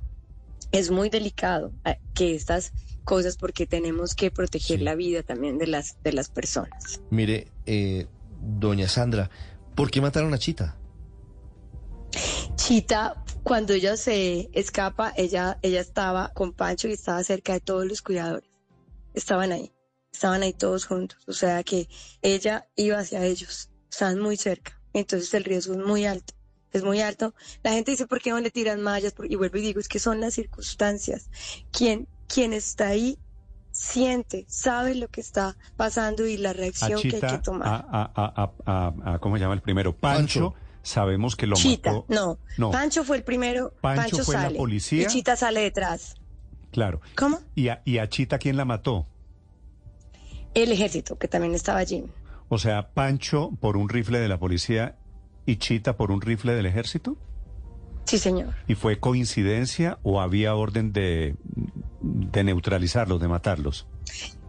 es 0.72 0.92
muy 0.92 1.10
delicado 1.10 1.72
eh, 1.86 2.00
que 2.14 2.36
estas 2.36 2.74
cosas, 3.04 3.38
porque 3.38 3.66
tenemos 3.66 4.16
que 4.16 4.32
proteger 4.32 4.82
la 4.82 4.96
vida 4.96 5.24
también 5.24 5.58
de 5.58 5.68
las, 5.68 6.02
de 6.04 6.14
las 6.14 6.30
personas. 6.30 7.02
Mire, 7.10 7.48
eh, 7.66 8.08
doña 8.40 8.88
Sandra, 8.88 9.30
¿por 9.76 9.90
qué 9.90 10.02
mataron 10.02 10.34
a 10.34 10.38
Chita? 10.38 10.78
Chita, 12.56 13.24
cuando 13.44 13.74
ella 13.74 13.98
se 13.98 14.50
escapa, 14.54 15.14
ella, 15.18 15.58
ella 15.62 15.82
estaba 15.82 16.32
con 16.34 16.54
Pancho 16.54 16.88
y 16.88 16.94
estaba 16.94 17.24
cerca 17.24 17.54
de 17.54 17.60
todos 17.60 17.86
los 17.86 18.02
cuidadores. 18.02 18.50
Estaban 19.14 19.52
ahí 19.52 19.72
estaban 20.12 20.44
ahí 20.44 20.54
todos 20.54 20.86
juntos, 20.86 21.20
o 21.28 21.34
sea 21.34 21.64
que 21.64 21.88
ella 22.22 22.68
iba 22.76 23.00
hacia 23.00 23.26
ellos, 23.26 23.70
estaban 23.90 24.20
muy 24.20 24.38
cerca, 24.38 24.80
entonces 24.94 25.34
el 25.34 25.44
riesgo 25.44 25.74
es 25.74 25.80
muy 25.80 26.06
alto, 26.06 26.34
es 26.74 26.84
muy 26.84 27.02
alto. 27.02 27.34
La 27.64 27.72
gente 27.72 27.92
dice, 27.92 28.08
¿por 28.08 28.22
qué 28.22 28.32
no 28.32 28.40
le 28.40 28.52
tiran 28.52 28.82
mallas? 28.82 29.14
Y 29.30 29.36
vuelvo 29.36 29.58
y 29.58 29.62
digo, 29.62 29.80
es 29.80 29.88
que 29.88 30.00
son 30.00 30.22
las 30.22 30.34
circunstancias. 30.34 31.30
Quien, 31.72 32.08
quien 32.28 32.54
está 32.54 32.88
ahí 32.88 33.18
siente, 33.72 34.46
sabe 34.48 34.96
lo 34.96 35.08
que 35.08 35.22
está 35.22 35.58
pasando 35.78 36.26
y 36.26 36.38
la 36.38 36.54
reacción 36.54 37.02
que 37.02 37.16
hay 37.16 37.22
que 37.22 37.38
tomar. 37.40 37.86
A, 37.90 38.52
a, 38.66 39.20
¿Cómo 39.20 39.38
se 39.38 39.42
llama 39.42 39.54
el 39.56 39.62
primero? 39.62 39.96
Pancho. 39.96 40.54
Sabemos 40.84 41.36
que 41.36 41.46
lo 41.46 41.56
Chita, 41.56 41.92
mató. 41.92 42.06
No, 42.10 42.40
no, 42.58 42.72
Pancho 42.72 43.04
fue 43.04 43.18
el 43.18 43.24
primero. 43.24 43.72
Pancho, 43.82 44.24
fue 44.24 44.34
sale, 44.34 44.54
la 44.54 44.58
policía. 44.58 45.04
Y 45.04 45.06
Chita 45.06 45.36
sale 45.36 45.62
detrás. 45.62 46.16
Claro. 46.72 47.02
¿Cómo? 47.16 47.40
¿Y 47.54 47.68
a, 47.68 47.84
y 47.86 48.00
a 48.00 48.10
Chita 48.10 48.40
quién 48.40 48.58
la 48.58 48.66
mató? 48.66 49.06
el 50.54 50.72
ejército, 50.72 51.18
que 51.18 51.28
también 51.28 51.56
estaba 51.56 51.80
allí. 51.80 52.04
O 52.50 52.58
sea, 52.58 52.90
Pancho 52.90 53.52
por 53.60 53.78
un 53.78 53.90
rifle 53.90 54.20
de 54.20 54.28
la 54.28 54.38
policía 54.38 54.98
y 55.46 55.58
Chita 55.58 55.98
por 55.98 56.12
un 56.12 56.22
rifle 56.22 56.54
del 56.54 56.66
ejército. 56.66 57.18
Sí, 58.06 58.18
señor. 58.18 58.56
¿Y 58.68 58.76
fue 58.76 59.00
coincidencia 59.00 60.00
o 60.04 60.22
había 60.22 60.56
orden 60.56 60.92
de, 60.92 61.36
de 62.02 62.44
neutralizarlos, 62.44 63.22
de 63.22 63.28
matarlos? 63.28 63.88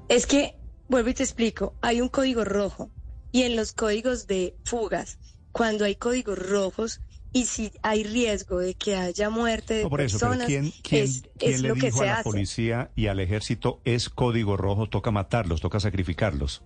Es 0.08 0.26
que, 0.26 0.56
vuelvo 0.88 1.10
y 1.10 1.14
te 1.14 1.22
explico, 1.22 1.74
hay 1.80 2.00
un 2.00 2.08
código 2.08 2.44
rojo 2.44 2.90
y 3.30 3.42
en 3.42 3.56
los 3.56 3.72
códigos 3.72 4.26
de 4.26 4.56
fugas, 4.64 5.18
cuando 5.52 5.84
hay 5.84 5.96
códigos 5.96 6.38
rojos, 6.38 7.00
y 7.32 7.46
si 7.46 7.72
hay 7.82 8.04
riesgo 8.04 8.58
de 8.58 8.74
que 8.74 8.94
haya 8.94 9.30
muerte 9.30 9.74
de 9.74 9.82
no, 9.84 9.88
por 9.90 10.02
eso, 10.02 10.18
personas, 10.18 10.46
¿quién, 10.46 10.70
quién, 10.82 11.08
quién 11.38 11.62
le 11.62 11.72
dijo 11.72 12.02
a 12.02 12.06
la 12.06 12.22
policía 12.22 12.90
y 12.94 13.06
al 13.06 13.20
ejército 13.20 13.80
es 13.84 14.10
código 14.10 14.56
rojo, 14.58 14.88
toca 14.88 15.10
matarlos, 15.10 15.60
toca 15.60 15.80
sacrificarlos? 15.80 16.62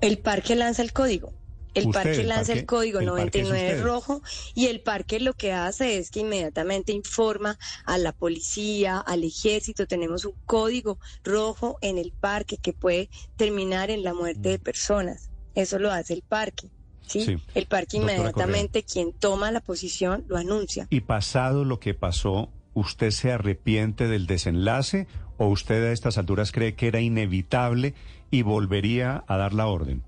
El 0.00 0.18
parque 0.18 0.56
lanza 0.56 0.82
el 0.82 0.92
código. 0.92 1.34
El 1.74 1.90
parque 1.90 2.22
lanza 2.24 2.52
el 2.52 2.66
código 2.66 3.00
99 3.00 3.80
rojo 3.82 4.22
y 4.54 4.66
el 4.66 4.80
parque 4.80 5.20
lo 5.20 5.34
que 5.34 5.52
hace 5.52 5.98
es 5.98 6.10
que 6.10 6.20
inmediatamente 6.20 6.92
informa 6.92 7.58
a 7.84 7.98
la 7.98 8.12
policía, 8.12 8.98
al 8.98 9.24
ejército. 9.24 9.86
Tenemos 9.86 10.24
un 10.24 10.34
código 10.46 10.98
rojo 11.24 11.78
en 11.82 11.98
el 11.98 12.12
parque 12.12 12.56
que 12.56 12.72
puede 12.72 13.10
terminar 13.36 13.90
en 13.90 14.04
la 14.04 14.14
muerte 14.14 14.50
de 14.50 14.58
personas. 14.58 15.30
Eso 15.54 15.78
lo 15.78 15.90
hace 15.90 16.14
el 16.14 16.22
parque. 16.22 16.68
¿sí? 17.06 17.38
El 17.54 17.66
parque 17.66 17.98
inmediatamente 17.98 18.82
quien 18.82 19.12
toma 19.12 19.50
la 19.50 19.60
posición 19.60 20.24
lo 20.28 20.36
anuncia. 20.36 20.86
Y 20.90 21.00
pasado 21.00 21.64
lo 21.64 21.80
que 21.80 21.94
pasó, 21.94 22.50
¿usted 22.72 23.10
se 23.10 23.32
arrepiente 23.32 24.08
del 24.08 24.26
desenlace 24.26 25.06
o 25.36 25.46
usted 25.46 25.84
a 25.84 25.92
estas 25.92 26.18
alturas 26.18 26.52
cree 26.52 26.74
que 26.74 26.88
era 26.88 27.00
inevitable 27.00 27.94
y 28.30 28.42
volvería 28.42 29.24
a 29.26 29.36
dar 29.36 29.54
la 29.54 29.66
orden? 29.66 30.02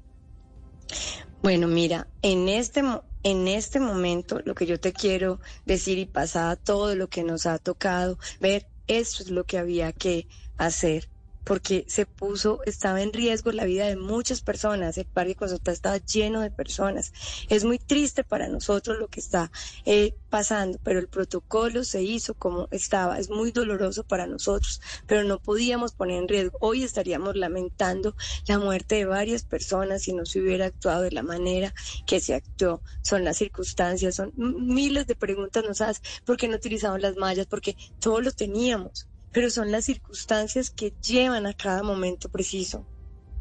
Bueno, 1.42 1.68
mira, 1.68 2.10
en 2.22 2.48
este 2.48 2.82
en 3.22 3.48
este 3.48 3.80
momento 3.80 4.40
lo 4.44 4.54
que 4.54 4.66
yo 4.66 4.78
te 4.80 4.92
quiero 4.92 5.40
decir 5.64 5.98
y 5.98 6.06
pasada 6.06 6.56
todo 6.56 6.94
lo 6.94 7.08
que 7.08 7.22
nos 7.24 7.46
ha 7.46 7.58
tocado 7.58 8.18
ver, 8.40 8.68
eso 8.86 9.22
es 9.22 9.30
lo 9.30 9.44
que 9.44 9.58
había 9.58 9.92
que 9.92 10.28
hacer 10.56 11.10
porque 11.46 11.84
se 11.86 12.06
puso, 12.06 12.60
estaba 12.66 13.00
en 13.02 13.12
riesgo 13.12 13.52
la 13.52 13.64
vida 13.64 13.86
de 13.86 13.94
muchas 13.94 14.40
personas, 14.40 14.98
el 14.98 15.06
parque 15.06 15.36
Cosota 15.36 15.70
estaba 15.70 15.98
lleno 15.98 16.40
de 16.40 16.50
personas. 16.50 17.12
Es 17.48 17.62
muy 17.62 17.78
triste 17.78 18.24
para 18.24 18.48
nosotros 18.48 18.98
lo 18.98 19.06
que 19.06 19.20
está 19.20 19.52
eh, 19.84 20.16
pasando, 20.28 20.80
pero 20.82 20.98
el 20.98 21.06
protocolo 21.06 21.84
se 21.84 22.02
hizo 22.02 22.34
como 22.34 22.66
estaba, 22.72 23.20
es 23.20 23.30
muy 23.30 23.52
doloroso 23.52 24.02
para 24.02 24.26
nosotros, 24.26 24.80
pero 25.06 25.22
no 25.22 25.38
podíamos 25.38 25.92
poner 25.92 26.18
en 26.18 26.26
riesgo. 26.26 26.58
Hoy 26.60 26.82
estaríamos 26.82 27.36
lamentando 27.36 28.16
la 28.48 28.58
muerte 28.58 28.96
de 28.96 29.04
varias 29.04 29.44
personas 29.44 30.02
si 30.02 30.14
no 30.14 30.26
se 30.26 30.40
hubiera 30.40 30.66
actuado 30.66 31.02
de 31.02 31.12
la 31.12 31.22
manera 31.22 31.72
que 32.06 32.18
se 32.18 32.34
actuó. 32.34 32.82
Son 33.02 33.22
las 33.22 33.36
circunstancias, 33.36 34.16
son 34.16 34.32
miles 34.34 35.06
de 35.06 35.14
preguntas 35.14 35.64
nos 35.64 35.80
hacen, 35.80 36.02
¿por 36.24 36.36
qué 36.36 36.48
no 36.48 36.56
utilizamos 36.56 37.00
las 37.00 37.14
mallas? 37.16 37.46
Porque 37.46 37.76
todo 38.00 38.20
lo 38.20 38.32
teníamos 38.32 39.06
pero 39.36 39.50
son 39.50 39.70
las 39.70 39.84
circunstancias 39.84 40.70
que 40.70 40.94
llevan 41.06 41.44
a 41.44 41.52
cada 41.52 41.82
momento 41.82 42.30
preciso. 42.30 42.86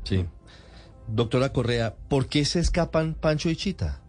Sí. 0.04 0.26
Doctora 1.08 1.54
Correa, 1.54 1.96
¿por 2.10 2.28
qué 2.28 2.44
se 2.44 2.60
escapan 2.60 3.14
Pancho 3.14 3.50
y 3.50 3.56
Chita? 3.56 4.02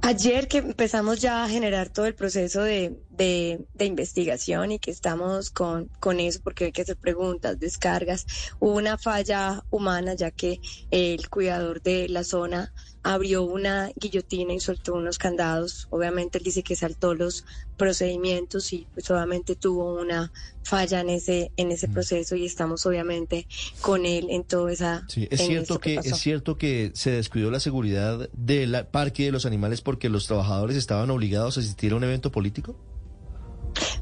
Ayer 0.00 0.48
que 0.48 0.56
empezamos 0.56 1.20
ya 1.20 1.44
a 1.44 1.48
generar 1.50 1.90
todo 1.90 2.06
el 2.06 2.14
proceso 2.14 2.62
de, 2.62 2.98
de, 3.20 3.66
de, 3.74 3.84
investigación 3.84 4.72
y 4.72 4.78
que 4.78 4.90
estamos 4.90 5.50
con, 5.50 5.90
con 6.00 6.20
eso 6.20 6.40
porque 6.42 6.64
hay 6.64 6.72
que 6.72 6.80
hacer 6.80 6.96
preguntas, 6.96 7.60
descargas. 7.60 8.26
Hubo 8.60 8.72
una 8.72 8.96
falla 8.96 9.62
humana 9.68 10.14
ya 10.14 10.30
que 10.30 10.58
el 10.90 11.28
cuidador 11.28 11.82
de 11.82 12.08
la 12.08 12.24
zona 12.24 12.72
abrió 13.02 13.42
una 13.44 13.90
guillotina 13.94 14.54
y 14.54 14.60
soltó 14.60 14.94
unos 14.94 15.18
candados. 15.18 15.86
Obviamente 15.90 16.38
él 16.38 16.44
dice 16.44 16.62
que 16.62 16.76
saltó 16.76 17.14
los 17.14 17.44
procedimientos 17.76 18.72
y 18.72 18.86
pues 18.94 19.10
obviamente 19.10 19.54
tuvo 19.54 20.00
una 20.00 20.32
falla 20.62 21.00
en 21.00 21.10
ese 21.10 21.50
en 21.56 21.72
ese 21.72 21.88
mm. 21.88 21.92
proceso 21.92 22.36
y 22.36 22.44
estamos 22.44 22.84
obviamente 22.84 23.46
con 23.80 24.04
él 24.04 24.26
en 24.28 24.44
toda 24.44 24.70
esa 24.70 25.04
Sí, 25.08 25.26
es 25.30 25.40
cierto 25.40 25.78
que, 25.78 25.94
es 25.94 26.18
cierto 26.18 26.58
que 26.58 26.92
se 26.94 27.10
descuidó 27.10 27.50
la 27.50 27.58
seguridad 27.58 28.28
del 28.32 28.86
parque 28.90 29.24
de 29.24 29.32
los 29.32 29.46
animales 29.46 29.80
porque 29.80 30.10
los 30.10 30.26
trabajadores 30.26 30.76
estaban 30.76 31.10
obligados 31.10 31.56
a 31.56 31.60
asistir 31.60 31.92
a 31.92 31.96
un 31.96 32.04
evento 32.04 32.30
político. 32.30 32.76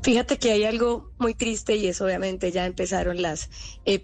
Fíjate 0.03 0.39
que 0.39 0.53
hay 0.53 0.65
algo 0.65 1.13
muy 1.19 1.35
triste 1.35 1.77
y 1.77 1.87
es 1.87 2.01
obviamente 2.01 2.51
ya 2.53 2.67
empezaron 2.67 3.21
las 3.21 3.51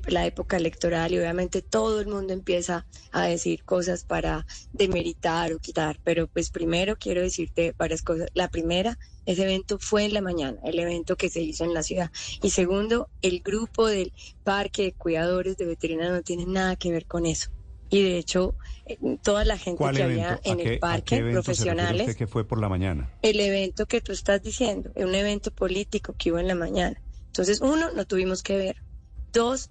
la 0.09 0.27
época 0.27 0.57
electoral 0.57 1.13
y 1.13 1.19
obviamente 1.19 1.63
todo 1.63 2.01
el 2.01 2.07
mundo 2.07 2.33
empieza 2.33 2.87
a 3.13 3.27
decir 3.27 3.65
cosas 3.65 4.05
para 4.05 4.47
demeritar 4.73 5.53
o 5.53 5.59
quitar, 5.59 5.99
pero 6.03 6.27
pues 6.27 6.51
primero 6.51 6.97
quiero 6.97 7.23
decirte 7.23 7.75
varias 7.77 8.03
cosas. 8.03 8.29
La 8.35 8.49
primera, 8.49 8.99
ese 9.27 9.45
evento 9.45 9.79
fue 9.79 10.05
en 10.05 10.15
la 10.15 10.21
mañana, 10.21 10.59
el 10.65 10.79
evento 10.79 11.17
que 11.17 11.31
se 11.31 11.41
hizo 11.41 11.65
en 11.65 11.75
la 11.75 11.83
ciudad. 11.83 12.11
Y 12.43 12.51
segundo, 12.51 13.09
el 13.23 13.41
grupo 13.41 13.87
del 13.87 14.13
parque 14.43 14.83
de 14.83 14.93
cuidadores 14.93 15.57
de 15.57 15.67
veterinarios 15.67 16.17
no 16.17 16.23
tiene 16.23 16.47
nada 16.47 16.77
que 16.77 16.93
ver 16.93 17.07
con 17.07 17.27
eso. 17.27 17.51
Y 17.91 18.03
de 18.03 18.19
hecho, 18.19 18.55
eh, 18.87 18.99
toda 19.23 19.45
la 19.45 19.57
gente 19.57 19.83
que 19.93 20.03
había 20.03 20.41
en 20.45 20.61
el 20.61 20.79
parque, 20.79 21.23
profesionales. 21.33 22.17
que 22.17 22.27
fue 22.27 22.45
por 22.45 22.61
la 22.61 22.69
mañana? 22.69 23.11
El 23.23 23.41
evento 23.41 23.87
que 23.87 24.01
tú 24.01 24.13
estás 24.13 24.43
diciendo, 24.43 24.91
un 24.97 25.15
evento 25.15 25.51
político 25.51 26.15
que 26.19 26.33
hubo 26.33 26.39
en 26.39 26.49
la 26.49 26.55
mañana. 26.55 27.01
Entonces, 27.27 27.61
uno, 27.61 27.91
no 27.93 28.07
tuvimos 28.07 28.43
que 28.43 28.57
ver. 28.57 28.77
Dos, 29.33 29.71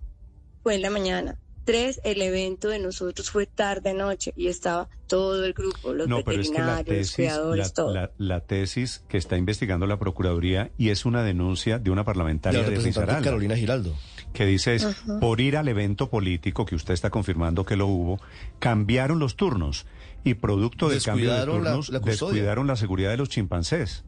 fue 0.63 0.75
en 0.75 0.81
la 0.81 0.89
mañana. 0.89 1.39
Tres, 1.65 2.01
el 2.03 2.21
evento 2.21 2.67
de 2.67 2.79
nosotros 2.79 3.29
fue 3.29 3.45
tarde 3.45 3.93
noche 3.93 4.33
y 4.35 4.47
estaba 4.47 4.89
todo 5.07 5.45
el 5.45 5.53
grupo, 5.53 5.93
los 5.93 6.09
veterinarios, 6.09 6.97
los 6.97 7.15
cuidadores, 7.15 7.67
la, 7.67 7.73
todo. 7.73 8.09
La, 8.17 8.39
tesis 8.41 9.01
que 9.07 9.17
está 9.17 9.37
investigando 9.37 9.87
la 9.87 9.97
Procuraduría 9.97 10.71
y 10.77 10.89
es 10.89 11.05
una 11.05 11.23
denuncia 11.23 11.79
de 11.79 11.89
una 11.89 12.03
parlamentaria 12.03 12.63
de, 12.63 12.77
de 12.77 12.91
Carolina 13.21 13.55
Giraldo 13.55 13.95
que 14.33 14.45
dice 14.45 14.75
es, 14.75 14.87
por 15.21 15.39
ir 15.39 15.57
al 15.57 15.67
evento 15.67 16.09
político, 16.09 16.65
que 16.65 16.75
usted 16.75 16.93
está 16.93 17.09
confirmando 17.09 17.65
que 17.65 17.75
lo 17.75 17.87
hubo, 17.87 18.19
cambiaron 18.59 19.19
los 19.19 19.35
turnos 19.35 19.85
y 20.23 20.33
producto 20.35 20.89
del 20.89 21.01
cambio 21.01 21.33
de 21.33 21.45
turnos 21.45 21.91
descuidaron 22.03 22.67
la 22.67 22.75
seguridad 22.75 23.11
de 23.11 23.17
los 23.17 23.29
chimpancés. 23.29 24.03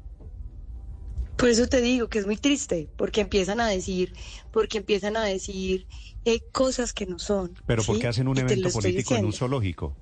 Por 1.38 1.50
eso 1.50 1.68
te 1.68 1.82
digo 1.82 2.08
que 2.08 2.20
es 2.20 2.26
muy 2.26 2.38
triste, 2.38 2.88
porque 2.96 3.22
empiezan 3.22 3.60
a 3.60 3.68
decir, 3.68 4.14
porque 4.52 4.78
empiezan 4.78 5.18
a 5.18 5.24
decir 5.24 5.86
eh, 6.24 6.40
cosas 6.52 6.94
que 6.94 7.06
no 7.06 7.20
son. 7.20 7.54
Pero 7.66 7.84
¿por 7.84 8.00
qué 8.00 8.08
hacen 8.08 8.28
un 8.28 8.38
evento 8.38 8.70
político 8.70 9.16
en 9.16 9.26
un 9.26 9.34
zoológico? 9.34 9.96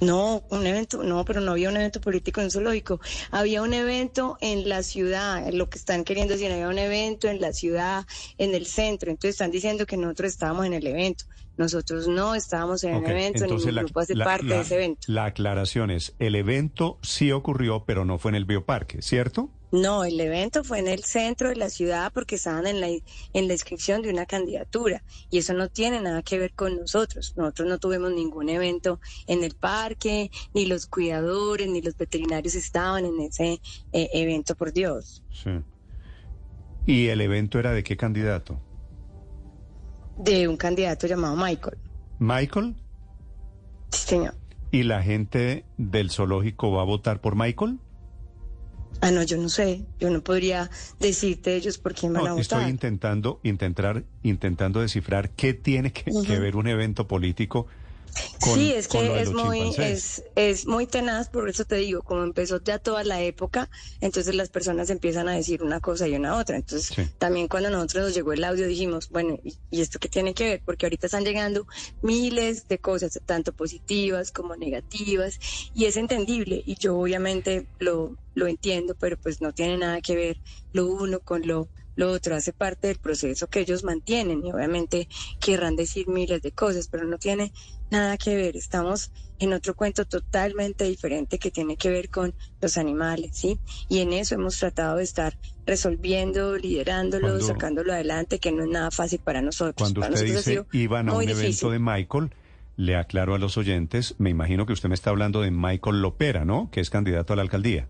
No, 0.00 0.44
un 0.50 0.66
evento, 0.66 1.02
no, 1.02 1.24
pero 1.24 1.40
no 1.40 1.52
había 1.52 1.68
un 1.68 1.76
evento 1.76 2.00
político 2.00 2.40
en 2.40 2.46
un 2.46 2.50
zoológico. 2.50 3.00
Había 3.30 3.62
un 3.62 3.72
evento 3.72 4.38
en 4.40 4.68
la 4.68 4.82
ciudad, 4.82 5.52
lo 5.52 5.68
que 5.68 5.78
están 5.78 6.04
queriendo 6.04 6.34
decir, 6.34 6.52
había 6.52 6.68
un 6.68 6.78
evento 6.78 7.28
en 7.28 7.40
la 7.40 7.52
ciudad, 7.52 8.06
en 8.38 8.54
el 8.54 8.66
centro. 8.66 9.10
Entonces 9.10 9.30
están 9.30 9.50
diciendo 9.50 9.86
que 9.86 9.96
nosotros 9.96 10.32
estábamos 10.32 10.66
en 10.66 10.74
el 10.74 10.86
evento. 10.86 11.24
Nosotros 11.56 12.06
no 12.06 12.36
estábamos 12.36 12.84
en 12.84 12.94
el 12.94 13.04
evento, 13.04 13.44
ni 13.46 13.52
mi 13.52 13.72
grupo 13.72 13.98
hace 13.98 14.14
parte 14.14 14.46
de 14.46 14.60
ese 14.60 14.76
evento. 14.76 15.00
La 15.08 15.24
aclaración 15.24 15.90
es, 15.90 16.14
el 16.20 16.36
evento 16.36 17.00
sí 17.02 17.32
ocurrió, 17.32 17.84
pero 17.84 18.04
no 18.04 18.18
fue 18.18 18.30
en 18.30 18.36
el 18.36 18.44
bioparque, 18.44 19.02
¿cierto? 19.02 19.50
No, 19.70 20.04
el 20.04 20.18
evento 20.18 20.64
fue 20.64 20.78
en 20.78 20.88
el 20.88 21.04
centro 21.04 21.50
de 21.50 21.56
la 21.56 21.68
ciudad 21.68 22.10
porque 22.12 22.36
estaban 22.36 22.66
en 22.66 22.80
la, 22.80 22.88
en 22.88 23.48
la 23.48 23.52
inscripción 23.52 24.00
de 24.00 24.10
una 24.10 24.24
candidatura 24.24 25.02
y 25.30 25.38
eso 25.38 25.52
no 25.52 25.68
tiene 25.68 26.00
nada 26.00 26.22
que 26.22 26.38
ver 26.38 26.54
con 26.54 26.76
nosotros. 26.76 27.34
Nosotros 27.36 27.68
no 27.68 27.78
tuvimos 27.78 28.12
ningún 28.12 28.48
evento 28.48 28.98
en 29.26 29.44
el 29.44 29.54
parque, 29.54 30.30
ni 30.54 30.66
los 30.66 30.86
cuidadores, 30.86 31.68
ni 31.68 31.82
los 31.82 31.96
veterinarios 31.96 32.54
estaban 32.54 33.04
en 33.04 33.20
ese 33.20 33.60
eh, 33.92 34.08
evento, 34.14 34.54
por 34.54 34.72
Dios. 34.72 35.22
Sí. 35.30 35.50
¿Y 36.86 37.08
el 37.08 37.20
evento 37.20 37.58
era 37.58 37.72
de 37.72 37.82
qué 37.82 37.98
candidato? 37.98 38.58
De 40.16 40.48
un 40.48 40.56
candidato 40.56 41.06
llamado 41.06 41.36
Michael. 41.36 41.76
¿Michael? 42.18 42.74
Sí, 43.90 44.06
señor. 44.06 44.34
¿Y 44.70 44.82
la 44.82 45.02
gente 45.02 45.64
del 45.76 46.10
zoológico 46.10 46.72
va 46.72 46.82
a 46.82 46.84
votar 46.84 47.20
por 47.20 47.36
Michael? 47.36 47.78
Ah, 49.00 49.10
no, 49.10 49.22
yo 49.22 49.36
no 49.36 49.48
sé. 49.48 49.82
Yo 50.00 50.10
no 50.10 50.22
podría 50.22 50.70
decirte 50.98 51.54
ellos 51.54 51.78
por 51.78 51.94
quién 51.94 52.12
van 52.12 52.26
a 52.26 52.32
votar. 52.32 52.60
Estoy 52.60 52.70
intentando, 52.70 53.40
intentar, 53.42 54.04
intentando 54.22 54.80
descifrar 54.80 55.30
qué 55.30 55.54
tiene 55.54 55.92
que, 55.92 56.10
ver 56.38 56.56
un 56.56 56.66
evento 56.66 57.06
político 57.06 57.66
sí, 58.40 58.72
es 58.72 58.88
que 58.88 59.20
es 59.20 59.32
muy, 59.32 59.74
es, 59.78 60.24
es, 60.34 60.66
muy 60.66 60.86
tenaz, 60.86 61.28
por 61.28 61.48
eso 61.48 61.64
te 61.64 61.76
digo, 61.76 62.02
como 62.02 62.22
empezó 62.22 62.62
ya 62.62 62.78
toda 62.78 63.04
la 63.04 63.20
época, 63.22 63.68
entonces 64.00 64.34
las 64.34 64.48
personas 64.48 64.90
empiezan 64.90 65.28
a 65.28 65.32
decir 65.32 65.62
una 65.62 65.80
cosa 65.80 66.08
y 66.08 66.14
una 66.14 66.36
otra. 66.36 66.56
Entonces, 66.56 66.96
también 67.18 67.48
cuando 67.48 67.70
nosotros 67.70 68.06
nos 68.06 68.14
llegó 68.14 68.32
el 68.32 68.44
audio 68.44 68.66
dijimos, 68.66 69.08
bueno, 69.10 69.38
¿y, 69.42 69.56
¿y, 69.70 69.80
esto 69.80 69.98
qué 69.98 70.08
tiene 70.08 70.34
que 70.34 70.44
ver? 70.44 70.62
Porque 70.64 70.86
ahorita 70.86 71.06
están 71.06 71.24
llegando 71.24 71.66
miles 72.02 72.68
de 72.68 72.78
cosas, 72.78 73.18
tanto 73.24 73.52
positivas 73.52 74.32
como 74.32 74.56
negativas, 74.56 75.38
y 75.74 75.86
es 75.86 75.96
entendible, 75.96 76.62
y 76.64 76.76
yo 76.76 76.98
obviamente 76.98 77.66
lo, 77.78 78.16
lo 78.34 78.46
entiendo, 78.46 78.94
pero 78.98 79.16
pues 79.16 79.40
no 79.40 79.52
tiene 79.52 79.78
nada 79.78 80.00
que 80.00 80.16
ver 80.16 80.40
lo 80.72 80.86
uno 80.86 81.20
con 81.20 81.46
lo 81.46 81.68
lo 81.98 82.12
otro 82.12 82.36
hace 82.36 82.52
parte 82.52 82.86
del 82.86 82.98
proceso 82.98 83.48
que 83.48 83.58
ellos 83.58 83.82
mantienen 83.82 84.46
y 84.46 84.52
obviamente 84.52 85.08
querrán 85.40 85.74
decir 85.74 86.06
miles 86.06 86.40
de 86.42 86.52
cosas, 86.52 86.86
pero 86.86 87.04
no 87.04 87.18
tiene 87.18 87.52
nada 87.90 88.16
que 88.16 88.36
ver. 88.36 88.56
Estamos 88.56 89.10
en 89.38 89.52
otro 89.52 89.74
cuento 89.74 90.04
totalmente 90.04 90.84
diferente 90.84 91.38
que 91.38 91.50
tiene 91.50 91.76
que 91.76 91.90
ver 91.90 92.10
con 92.10 92.34
los 92.60 92.76
animales, 92.76 93.36
¿sí? 93.36 93.58
Y 93.88 94.00
en 94.00 94.12
eso 94.12 94.34
hemos 94.34 94.58
tratado 94.58 94.96
de 94.96 95.04
estar 95.04 95.38
resolviendo, 95.66 96.56
liderándolo, 96.56 97.40
sacándolo 97.40 97.92
adelante, 97.92 98.38
que 98.38 98.52
no 98.52 98.64
es 98.64 98.68
nada 98.68 98.90
fácil 98.90 99.20
para 99.20 99.42
nosotros. 99.42 99.92
Cuando 99.92 100.00
usted 100.00 100.24
dice 100.24 100.64
iban 100.72 101.08
a 101.08 101.14
un 101.14 101.28
evento 101.28 101.70
de 101.70 101.78
Michael, 101.78 102.30
le 102.76 102.96
aclaro 102.96 103.34
a 103.34 103.38
los 103.38 103.56
oyentes, 103.56 104.14
me 104.18 104.30
imagino 104.30 104.66
que 104.66 104.72
usted 104.72 104.88
me 104.88 104.94
está 104.94 105.10
hablando 105.10 105.40
de 105.40 105.50
Michael 105.50 106.00
Lopera, 106.00 106.44
¿no? 106.44 106.70
Que 106.70 106.80
es 106.80 106.90
candidato 106.90 107.32
a 107.32 107.36
la 107.36 107.42
alcaldía. 107.42 107.88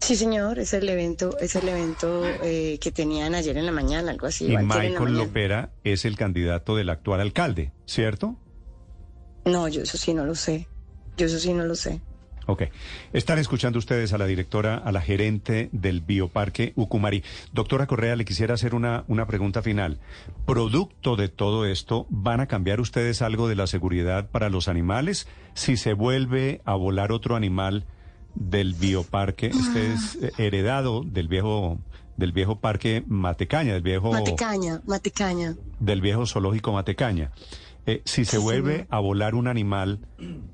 Sí, 0.00 0.16
señor, 0.16 0.58
es 0.58 0.74
el 0.74 0.88
evento, 0.88 1.38
es 1.38 1.56
el 1.56 1.68
evento 1.68 2.24
eh, 2.42 2.78
que 2.80 2.92
tenían 2.92 3.34
ayer 3.34 3.56
en 3.56 3.64
la 3.64 3.72
mañana, 3.72 4.10
algo 4.10 4.26
así. 4.26 4.46
Y 4.46 4.56
Michael 4.56 5.16
Lopera 5.16 5.72
es 5.82 6.04
el 6.04 6.16
candidato 6.16 6.76
del 6.76 6.90
actual 6.90 7.20
alcalde, 7.20 7.72
¿cierto? 7.86 8.36
No, 9.44 9.68
yo 9.68 9.82
eso 9.82 9.98
sí 9.98 10.14
no 10.14 10.24
lo 10.24 10.34
sé. 10.34 10.68
Yo 11.16 11.26
eso 11.26 11.38
sí 11.38 11.52
no 11.52 11.64
lo 11.64 11.74
sé. 11.74 12.00
Ok. 12.46 12.64
Están 13.12 13.38
escuchando 13.38 13.78
ustedes 13.78 14.12
a 14.12 14.18
la 14.18 14.26
directora, 14.26 14.76
a 14.76 14.92
la 14.92 15.00
gerente 15.00 15.70
del 15.72 16.02
Bioparque 16.02 16.72
Ucumari. 16.76 17.22
Doctora 17.52 17.86
Correa, 17.86 18.16
le 18.16 18.24
quisiera 18.24 18.54
hacer 18.54 18.74
una, 18.74 19.04
una 19.08 19.26
pregunta 19.26 19.62
final. 19.62 19.98
Producto 20.44 21.16
de 21.16 21.28
todo 21.28 21.64
esto, 21.64 22.06
¿van 22.10 22.40
a 22.40 22.46
cambiar 22.46 22.80
ustedes 22.80 23.22
algo 23.22 23.48
de 23.48 23.54
la 23.54 23.66
seguridad 23.66 24.28
para 24.28 24.50
los 24.50 24.68
animales? 24.68 25.26
Si 25.54 25.76
se 25.76 25.94
vuelve 25.94 26.60
a 26.64 26.74
volar 26.74 27.12
otro 27.12 27.34
animal, 27.34 27.86
del 28.34 28.74
bioparque. 28.74 29.46
Este 29.46 29.92
es 29.92 30.16
eh, 30.16 30.32
heredado 30.38 31.02
del 31.04 31.28
viejo 31.28 31.78
del 32.16 32.30
viejo 32.30 32.60
parque 32.60 33.02
Matecaña, 33.08 33.72
del 33.72 33.82
viejo 33.82 34.12
Matecaña, 34.12 34.80
Matecaña. 34.86 35.56
Del 35.80 36.00
viejo 36.00 36.26
zoológico 36.26 36.72
Matecaña. 36.72 37.32
Eh, 37.86 38.02
si 38.06 38.24
se 38.24 38.38
vuelve 38.38 38.86
a 38.88 38.98
volar 38.98 39.34
un 39.34 39.46
animal, 39.46 40.00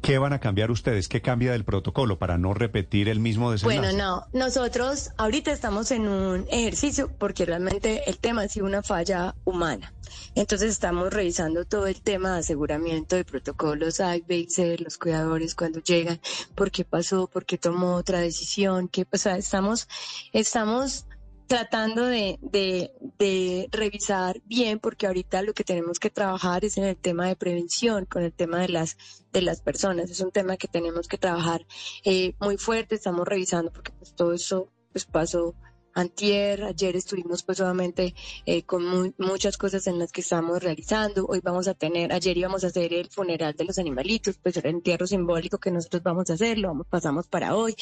¿qué 0.03 0.19
van 0.19 0.33
a 0.33 0.40
cambiar 0.40 0.71
ustedes? 0.71 1.09
¿Qué 1.09 1.23
cambia 1.23 1.53
del 1.53 1.64
protocolo 1.64 2.19
para 2.19 2.38
no 2.38 2.55
repetir 2.55 3.09
el 3.09 3.21
mismo 3.21 3.53
desenlace? 3.53 3.79
Bueno, 3.79 3.97
no, 3.97 4.27
nosotros 4.33 5.11
ahorita 5.16 5.53
estamos 5.53 5.93
en 5.93 6.09
un 6.09 6.47
ejercicio 6.51 7.11
porque 7.19 7.47
realmente 7.47 8.11
el 8.11 8.19
tema 8.19 8.43
ha 8.43 8.49
sido 8.49 8.66
una 8.66 8.83
falla 8.83 9.37
humana. 9.45 9.93
Entonces 10.35 10.71
estamos 10.71 11.12
revisando 11.12 11.64
todo 11.64 11.87
el 11.87 12.01
tema 12.01 12.35
de 12.35 12.40
aseguramiento 12.40 13.14
de 13.14 13.25
protocolos 13.25 14.01
IBEX, 14.01 14.81
los 14.81 14.99
cuidadores 14.99 15.55
cuando 15.55 15.81
llegan, 15.81 16.21
por 16.57 16.73
qué 16.73 16.85
pasó, 16.85 17.29
por 17.29 17.45
qué 17.45 17.59
tomó 17.59 17.95
otra 17.95 18.21
decisión, 18.21 18.88
qué 18.88 19.05
pasa. 19.05 19.37
Estamos, 19.37 19.88
estamos 20.33 21.07
tratando 21.50 22.06
de, 22.06 22.38
de, 22.42 23.68
revisar 23.72 24.40
bien, 24.44 24.78
porque 24.78 25.08
ahorita 25.08 25.42
lo 25.42 25.52
que 25.52 25.64
tenemos 25.64 25.98
que 25.98 26.08
trabajar 26.08 26.64
es 26.64 26.78
en 26.78 26.84
el 26.84 26.96
tema 26.96 27.26
de 27.26 27.34
prevención, 27.34 28.04
con 28.04 28.22
el 28.22 28.32
tema 28.32 28.60
de 28.60 28.68
las, 28.68 28.96
de 29.32 29.42
las 29.42 29.60
personas. 29.60 30.10
Es 30.10 30.20
un 30.20 30.30
tema 30.30 30.56
que 30.56 30.68
tenemos 30.68 31.08
que 31.08 31.18
trabajar 31.18 31.66
eh, 32.04 32.34
muy 32.38 32.56
fuerte, 32.56 32.94
estamos 32.94 33.26
revisando, 33.26 33.72
porque 33.72 33.90
pues 33.90 34.14
todo 34.14 34.32
eso 34.32 34.70
pues 34.92 35.06
pasó 35.06 35.56
antier, 35.94 36.64
ayer 36.64 36.96
estuvimos 36.96 37.42
pues 37.42 37.61
obviamente 37.61 38.14
eh, 38.46 38.62
con 38.62 39.14
muchas 39.18 39.57
cosas 39.57 39.87
en 39.87 39.98
las 39.98 40.12
que 40.12 40.20
estamos 40.20 40.62
realizando. 40.62 41.26
Hoy 41.26 41.40
vamos 41.42 41.68
a 41.68 41.74
tener, 41.74 42.12
ayer 42.12 42.37
íbamos 42.37 42.64
a 42.64 42.68
hacer 42.68 42.92
el 42.92 43.09
funeral 43.09 43.55
de 43.55 43.64
los 43.64 43.79
animalitos, 43.79 44.38
pues 44.42 44.57
el 44.57 44.66
entierro 44.66 45.07
simbólico 45.07 45.59
que 45.59 45.70
nosotros 45.70 46.03
vamos 46.03 46.31
a 46.31 46.35
hacer, 46.35 46.59
lo 46.59 46.68
vamos, 46.68 46.87
pasamos 46.88 47.26
para 47.26 47.55
hoy. 47.55 47.74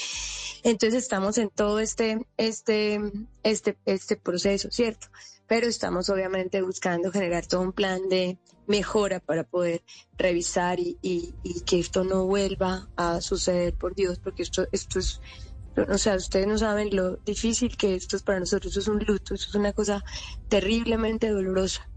Entonces 0.62 1.02
estamos 1.02 1.38
en 1.38 1.50
todo 1.50 1.80
este, 1.80 2.26
este, 2.36 3.00
este, 3.42 3.76
este 3.84 4.16
proceso, 4.16 4.70
¿cierto? 4.70 5.08
Pero 5.46 5.66
estamos 5.66 6.10
obviamente 6.10 6.60
buscando 6.62 7.10
generar 7.10 7.46
todo 7.46 7.62
un 7.62 7.72
plan 7.72 8.08
de 8.08 8.38
mejora 8.66 9.18
para 9.18 9.44
poder 9.44 9.82
revisar 10.18 10.78
y, 10.78 10.98
y, 11.00 11.34
y 11.42 11.60
que 11.62 11.80
esto 11.80 12.04
no 12.04 12.26
vuelva 12.26 12.88
a 12.96 13.20
suceder, 13.20 13.74
por 13.74 13.94
Dios, 13.94 14.18
porque 14.18 14.42
esto, 14.42 14.66
esto 14.72 14.98
es 14.98 15.20
o 15.88 15.98
sea, 15.98 16.16
ustedes 16.16 16.46
no 16.46 16.58
saben 16.58 16.94
lo 16.94 17.16
difícil 17.16 17.76
que 17.76 17.94
esto 17.94 18.16
es 18.16 18.22
para 18.22 18.40
nosotros, 18.40 18.72
eso 18.72 18.80
es 18.80 18.88
un 18.88 19.04
luto, 19.04 19.34
eso 19.34 19.48
es 19.48 19.54
una 19.54 19.72
cosa 19.72 20.04
terriblemente 20.48 21.28
dolorosa. 21.28 21.88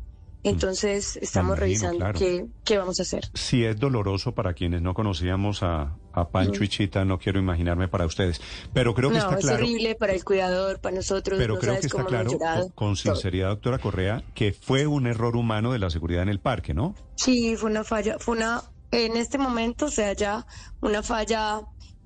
Entonces 0.43 1.17
estamos 1.17 1.57
revisando 1.59 2.11
qué, 2.13 2.47
qué, 2.65 2.77
vamos 2.77 2.99
a 2.99 3.03
hacer. 3.03 3.29
Si 3.35 3.63
es 3.63 3.79
doloroso 3.79 4.33
para 4.33 4.53
quienes 4.53 4.81
no 4.81 4.95
conocíamos 4.95 5.61
a, 5.61 5.95
a 6.13 6.29
Pancho 6.29 6.63
y 6.63 6.67
Chita, 6.67 7.05
no 7.05 7.19
quiero 7.19 7.39
imaginarme 7.39 7.87
para 7.87 8.05
ustedes, 8.05 8.41
pero 8.73 8.95
creo 8.95 9.11
que 9.11 9.17
está 9.17 9.37
claro. 9.37 9.57
es 9.57 9.61
horrible 9.61 9.95
para 9.95 10.13
el 10.13 10.23
cuidador, 10.23 10.79
para 10.79 10.95
nosotros. 10.95 11.37
Pero 11.37 11.59
creo 11.59 11.79
que 11.79 11.85
está 11.85 12.05
claro, 12.05 12.31
con, 12.73 12.95
sinceridad, 12.95 13.49
doctora 13.49 13.77
Correa, 13.77 14.23
que 14.33 14.51
fue 14.51 14.87
un 14.87 15.05
error 15.05 15.35
humano 15.35 15.73
de 15.73 15.79
la 15.79 15.91
seguridad 15.91 16.23
en 16.23 16.29
el 16.29 16.39
parque, 16.39 16.73
¿no? 16.73 16.95
Sí, 17.15 17.55
fue 17.55 17.69
una 17.69 17.83
falla, 17.83 18.17
fue 18.17 18.37
una, 18.37 18.63
en 18.91 19.17
este 19.17 19.37
momento, 19.37 19.85
o 19.85 19.91
sea, 19.91 20.13
ya 20.13 20.47
una 20.81 21.03
falla 21.03 21.61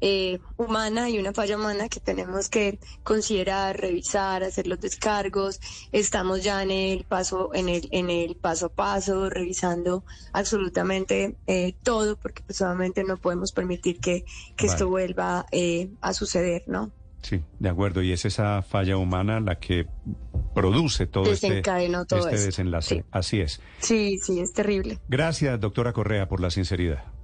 eh, 0.07 0.39
humana 0.57 1.09
y 1.09 1.17
una 1.17 1.33
falla 1.33 1.57
humana 1.57 1.89
que 1.89 1.99
tenemos 1.99 2.47
que 2.47 2.77
considerar, 3.03 3.81
revisar, 3.81 4.43
hacer 4.43 4.67
los 4.67 4.79
descargos. 4.79 5.59
Estamos 5.91 6.43
ya 6.43 6.61
en 6.61 6.69
el 6.69 7.05
paso, 7.05 7.49
en 7.55 7.69
el, 7.69 7.87
en 7.89 8.11
el 8.11 8.35
paso 8.35 8.67
a 8.67 8.69
paso, 8.69 9.31
revisando 9.31 10.03
absolutamente 10.31 11.37
eh, 11.47 11.73
todo, 11.81 12.17
porque 12.17 12.43
pues 12.45 12.61
no 12.61 13.17
podemos 13.17 13.51
permitir 13.51 13.99
que, 13.99 14.25
esto 14.59 14.89
vuelva 14.89 15.47
eh, 15.51 15.89
a 16.01 16.13
suceder, 16.13 16.65
¿no? 16.67 16.91
Sí, 17.23 17.41
de 17.57 17.69
acuerdo. 17.69 18.03
Y 18.03 18.11
es 18.11 18.25
esa 18.25 18.61
falla 18.61 18.97
humana 18.97 19.39
la 19.39 19.57
que 19.57 19.87
produce 20.53 21.07
todo 21.07 21.31
este, 21.31 21.63
este 21.63 22.45
desenlace. 22.45 23.05
Así 23.09 23.41
es. 23.41 23.59
Sí, 23.79 24.19
sí, 24.23 24.39
es 24.39 24.53
terrible. 24.53 24.99
Gracias, 25.07 25.59
doctora 25.59 25.93
Correa, 25.93 26.27
por 26.27 26.41
la 26.41 26.51
sinceridad. 26.51 27.14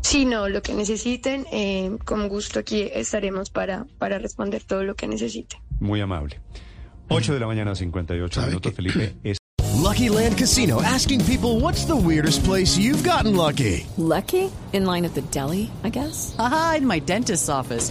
Sí, 0.00 0.24
no, 0.24 0.48
lo 0.48 0.62
que 0.62 0.74
necesiten, 0.74 1.46
eh, 1.52 1.96
con 2.04 2.28
gusto 2.28 2.58
aquí 2.58 2.88
estaremos 2.92 3.50
para, 3.50 3.86
para 3.98 4.18
responder 4.18 4.62
todo 4.64 4.84
lo 4.84 4.94
que 4.94 5.06
necesiten. 5.06 5.60
Muy 5.80 6.00
amable. 6.00 6.40
8 7.08 7.34
de 7.34 7.40
la 7.40 7.46
mañana, 7.46 7.74
58 7.74 8.42
minutos, 8.46 8.74
Felipe. 8.74 9.14
Es... 9.24 9.38
Lucky 9.74 10.08
Land 10.08 10.36
Casino, 10.36 10.82
asking 10.82 11.24
people 11.24 11.60
what's 11.60 11.84
the 11.84 11.96
weirdest 11.96 12.44
place 12.44 12.76
you've 12.76 13.02
gotten 13.02 13.34
lucky. 13.34 13.86
Lucky? 13.96 14.50
In 14.72 14.84
line 14.84 15.04
at 15.04 15.14
the 15.14 15.22
deli, 15.30 15.70
I 15.82 15.88
guess? 15.88 16.34
Aha, 16.38 16.74
in 16.78 16.86
my 16.86 17.00
dentist's 17.00 17.48
office. 17.48 17.90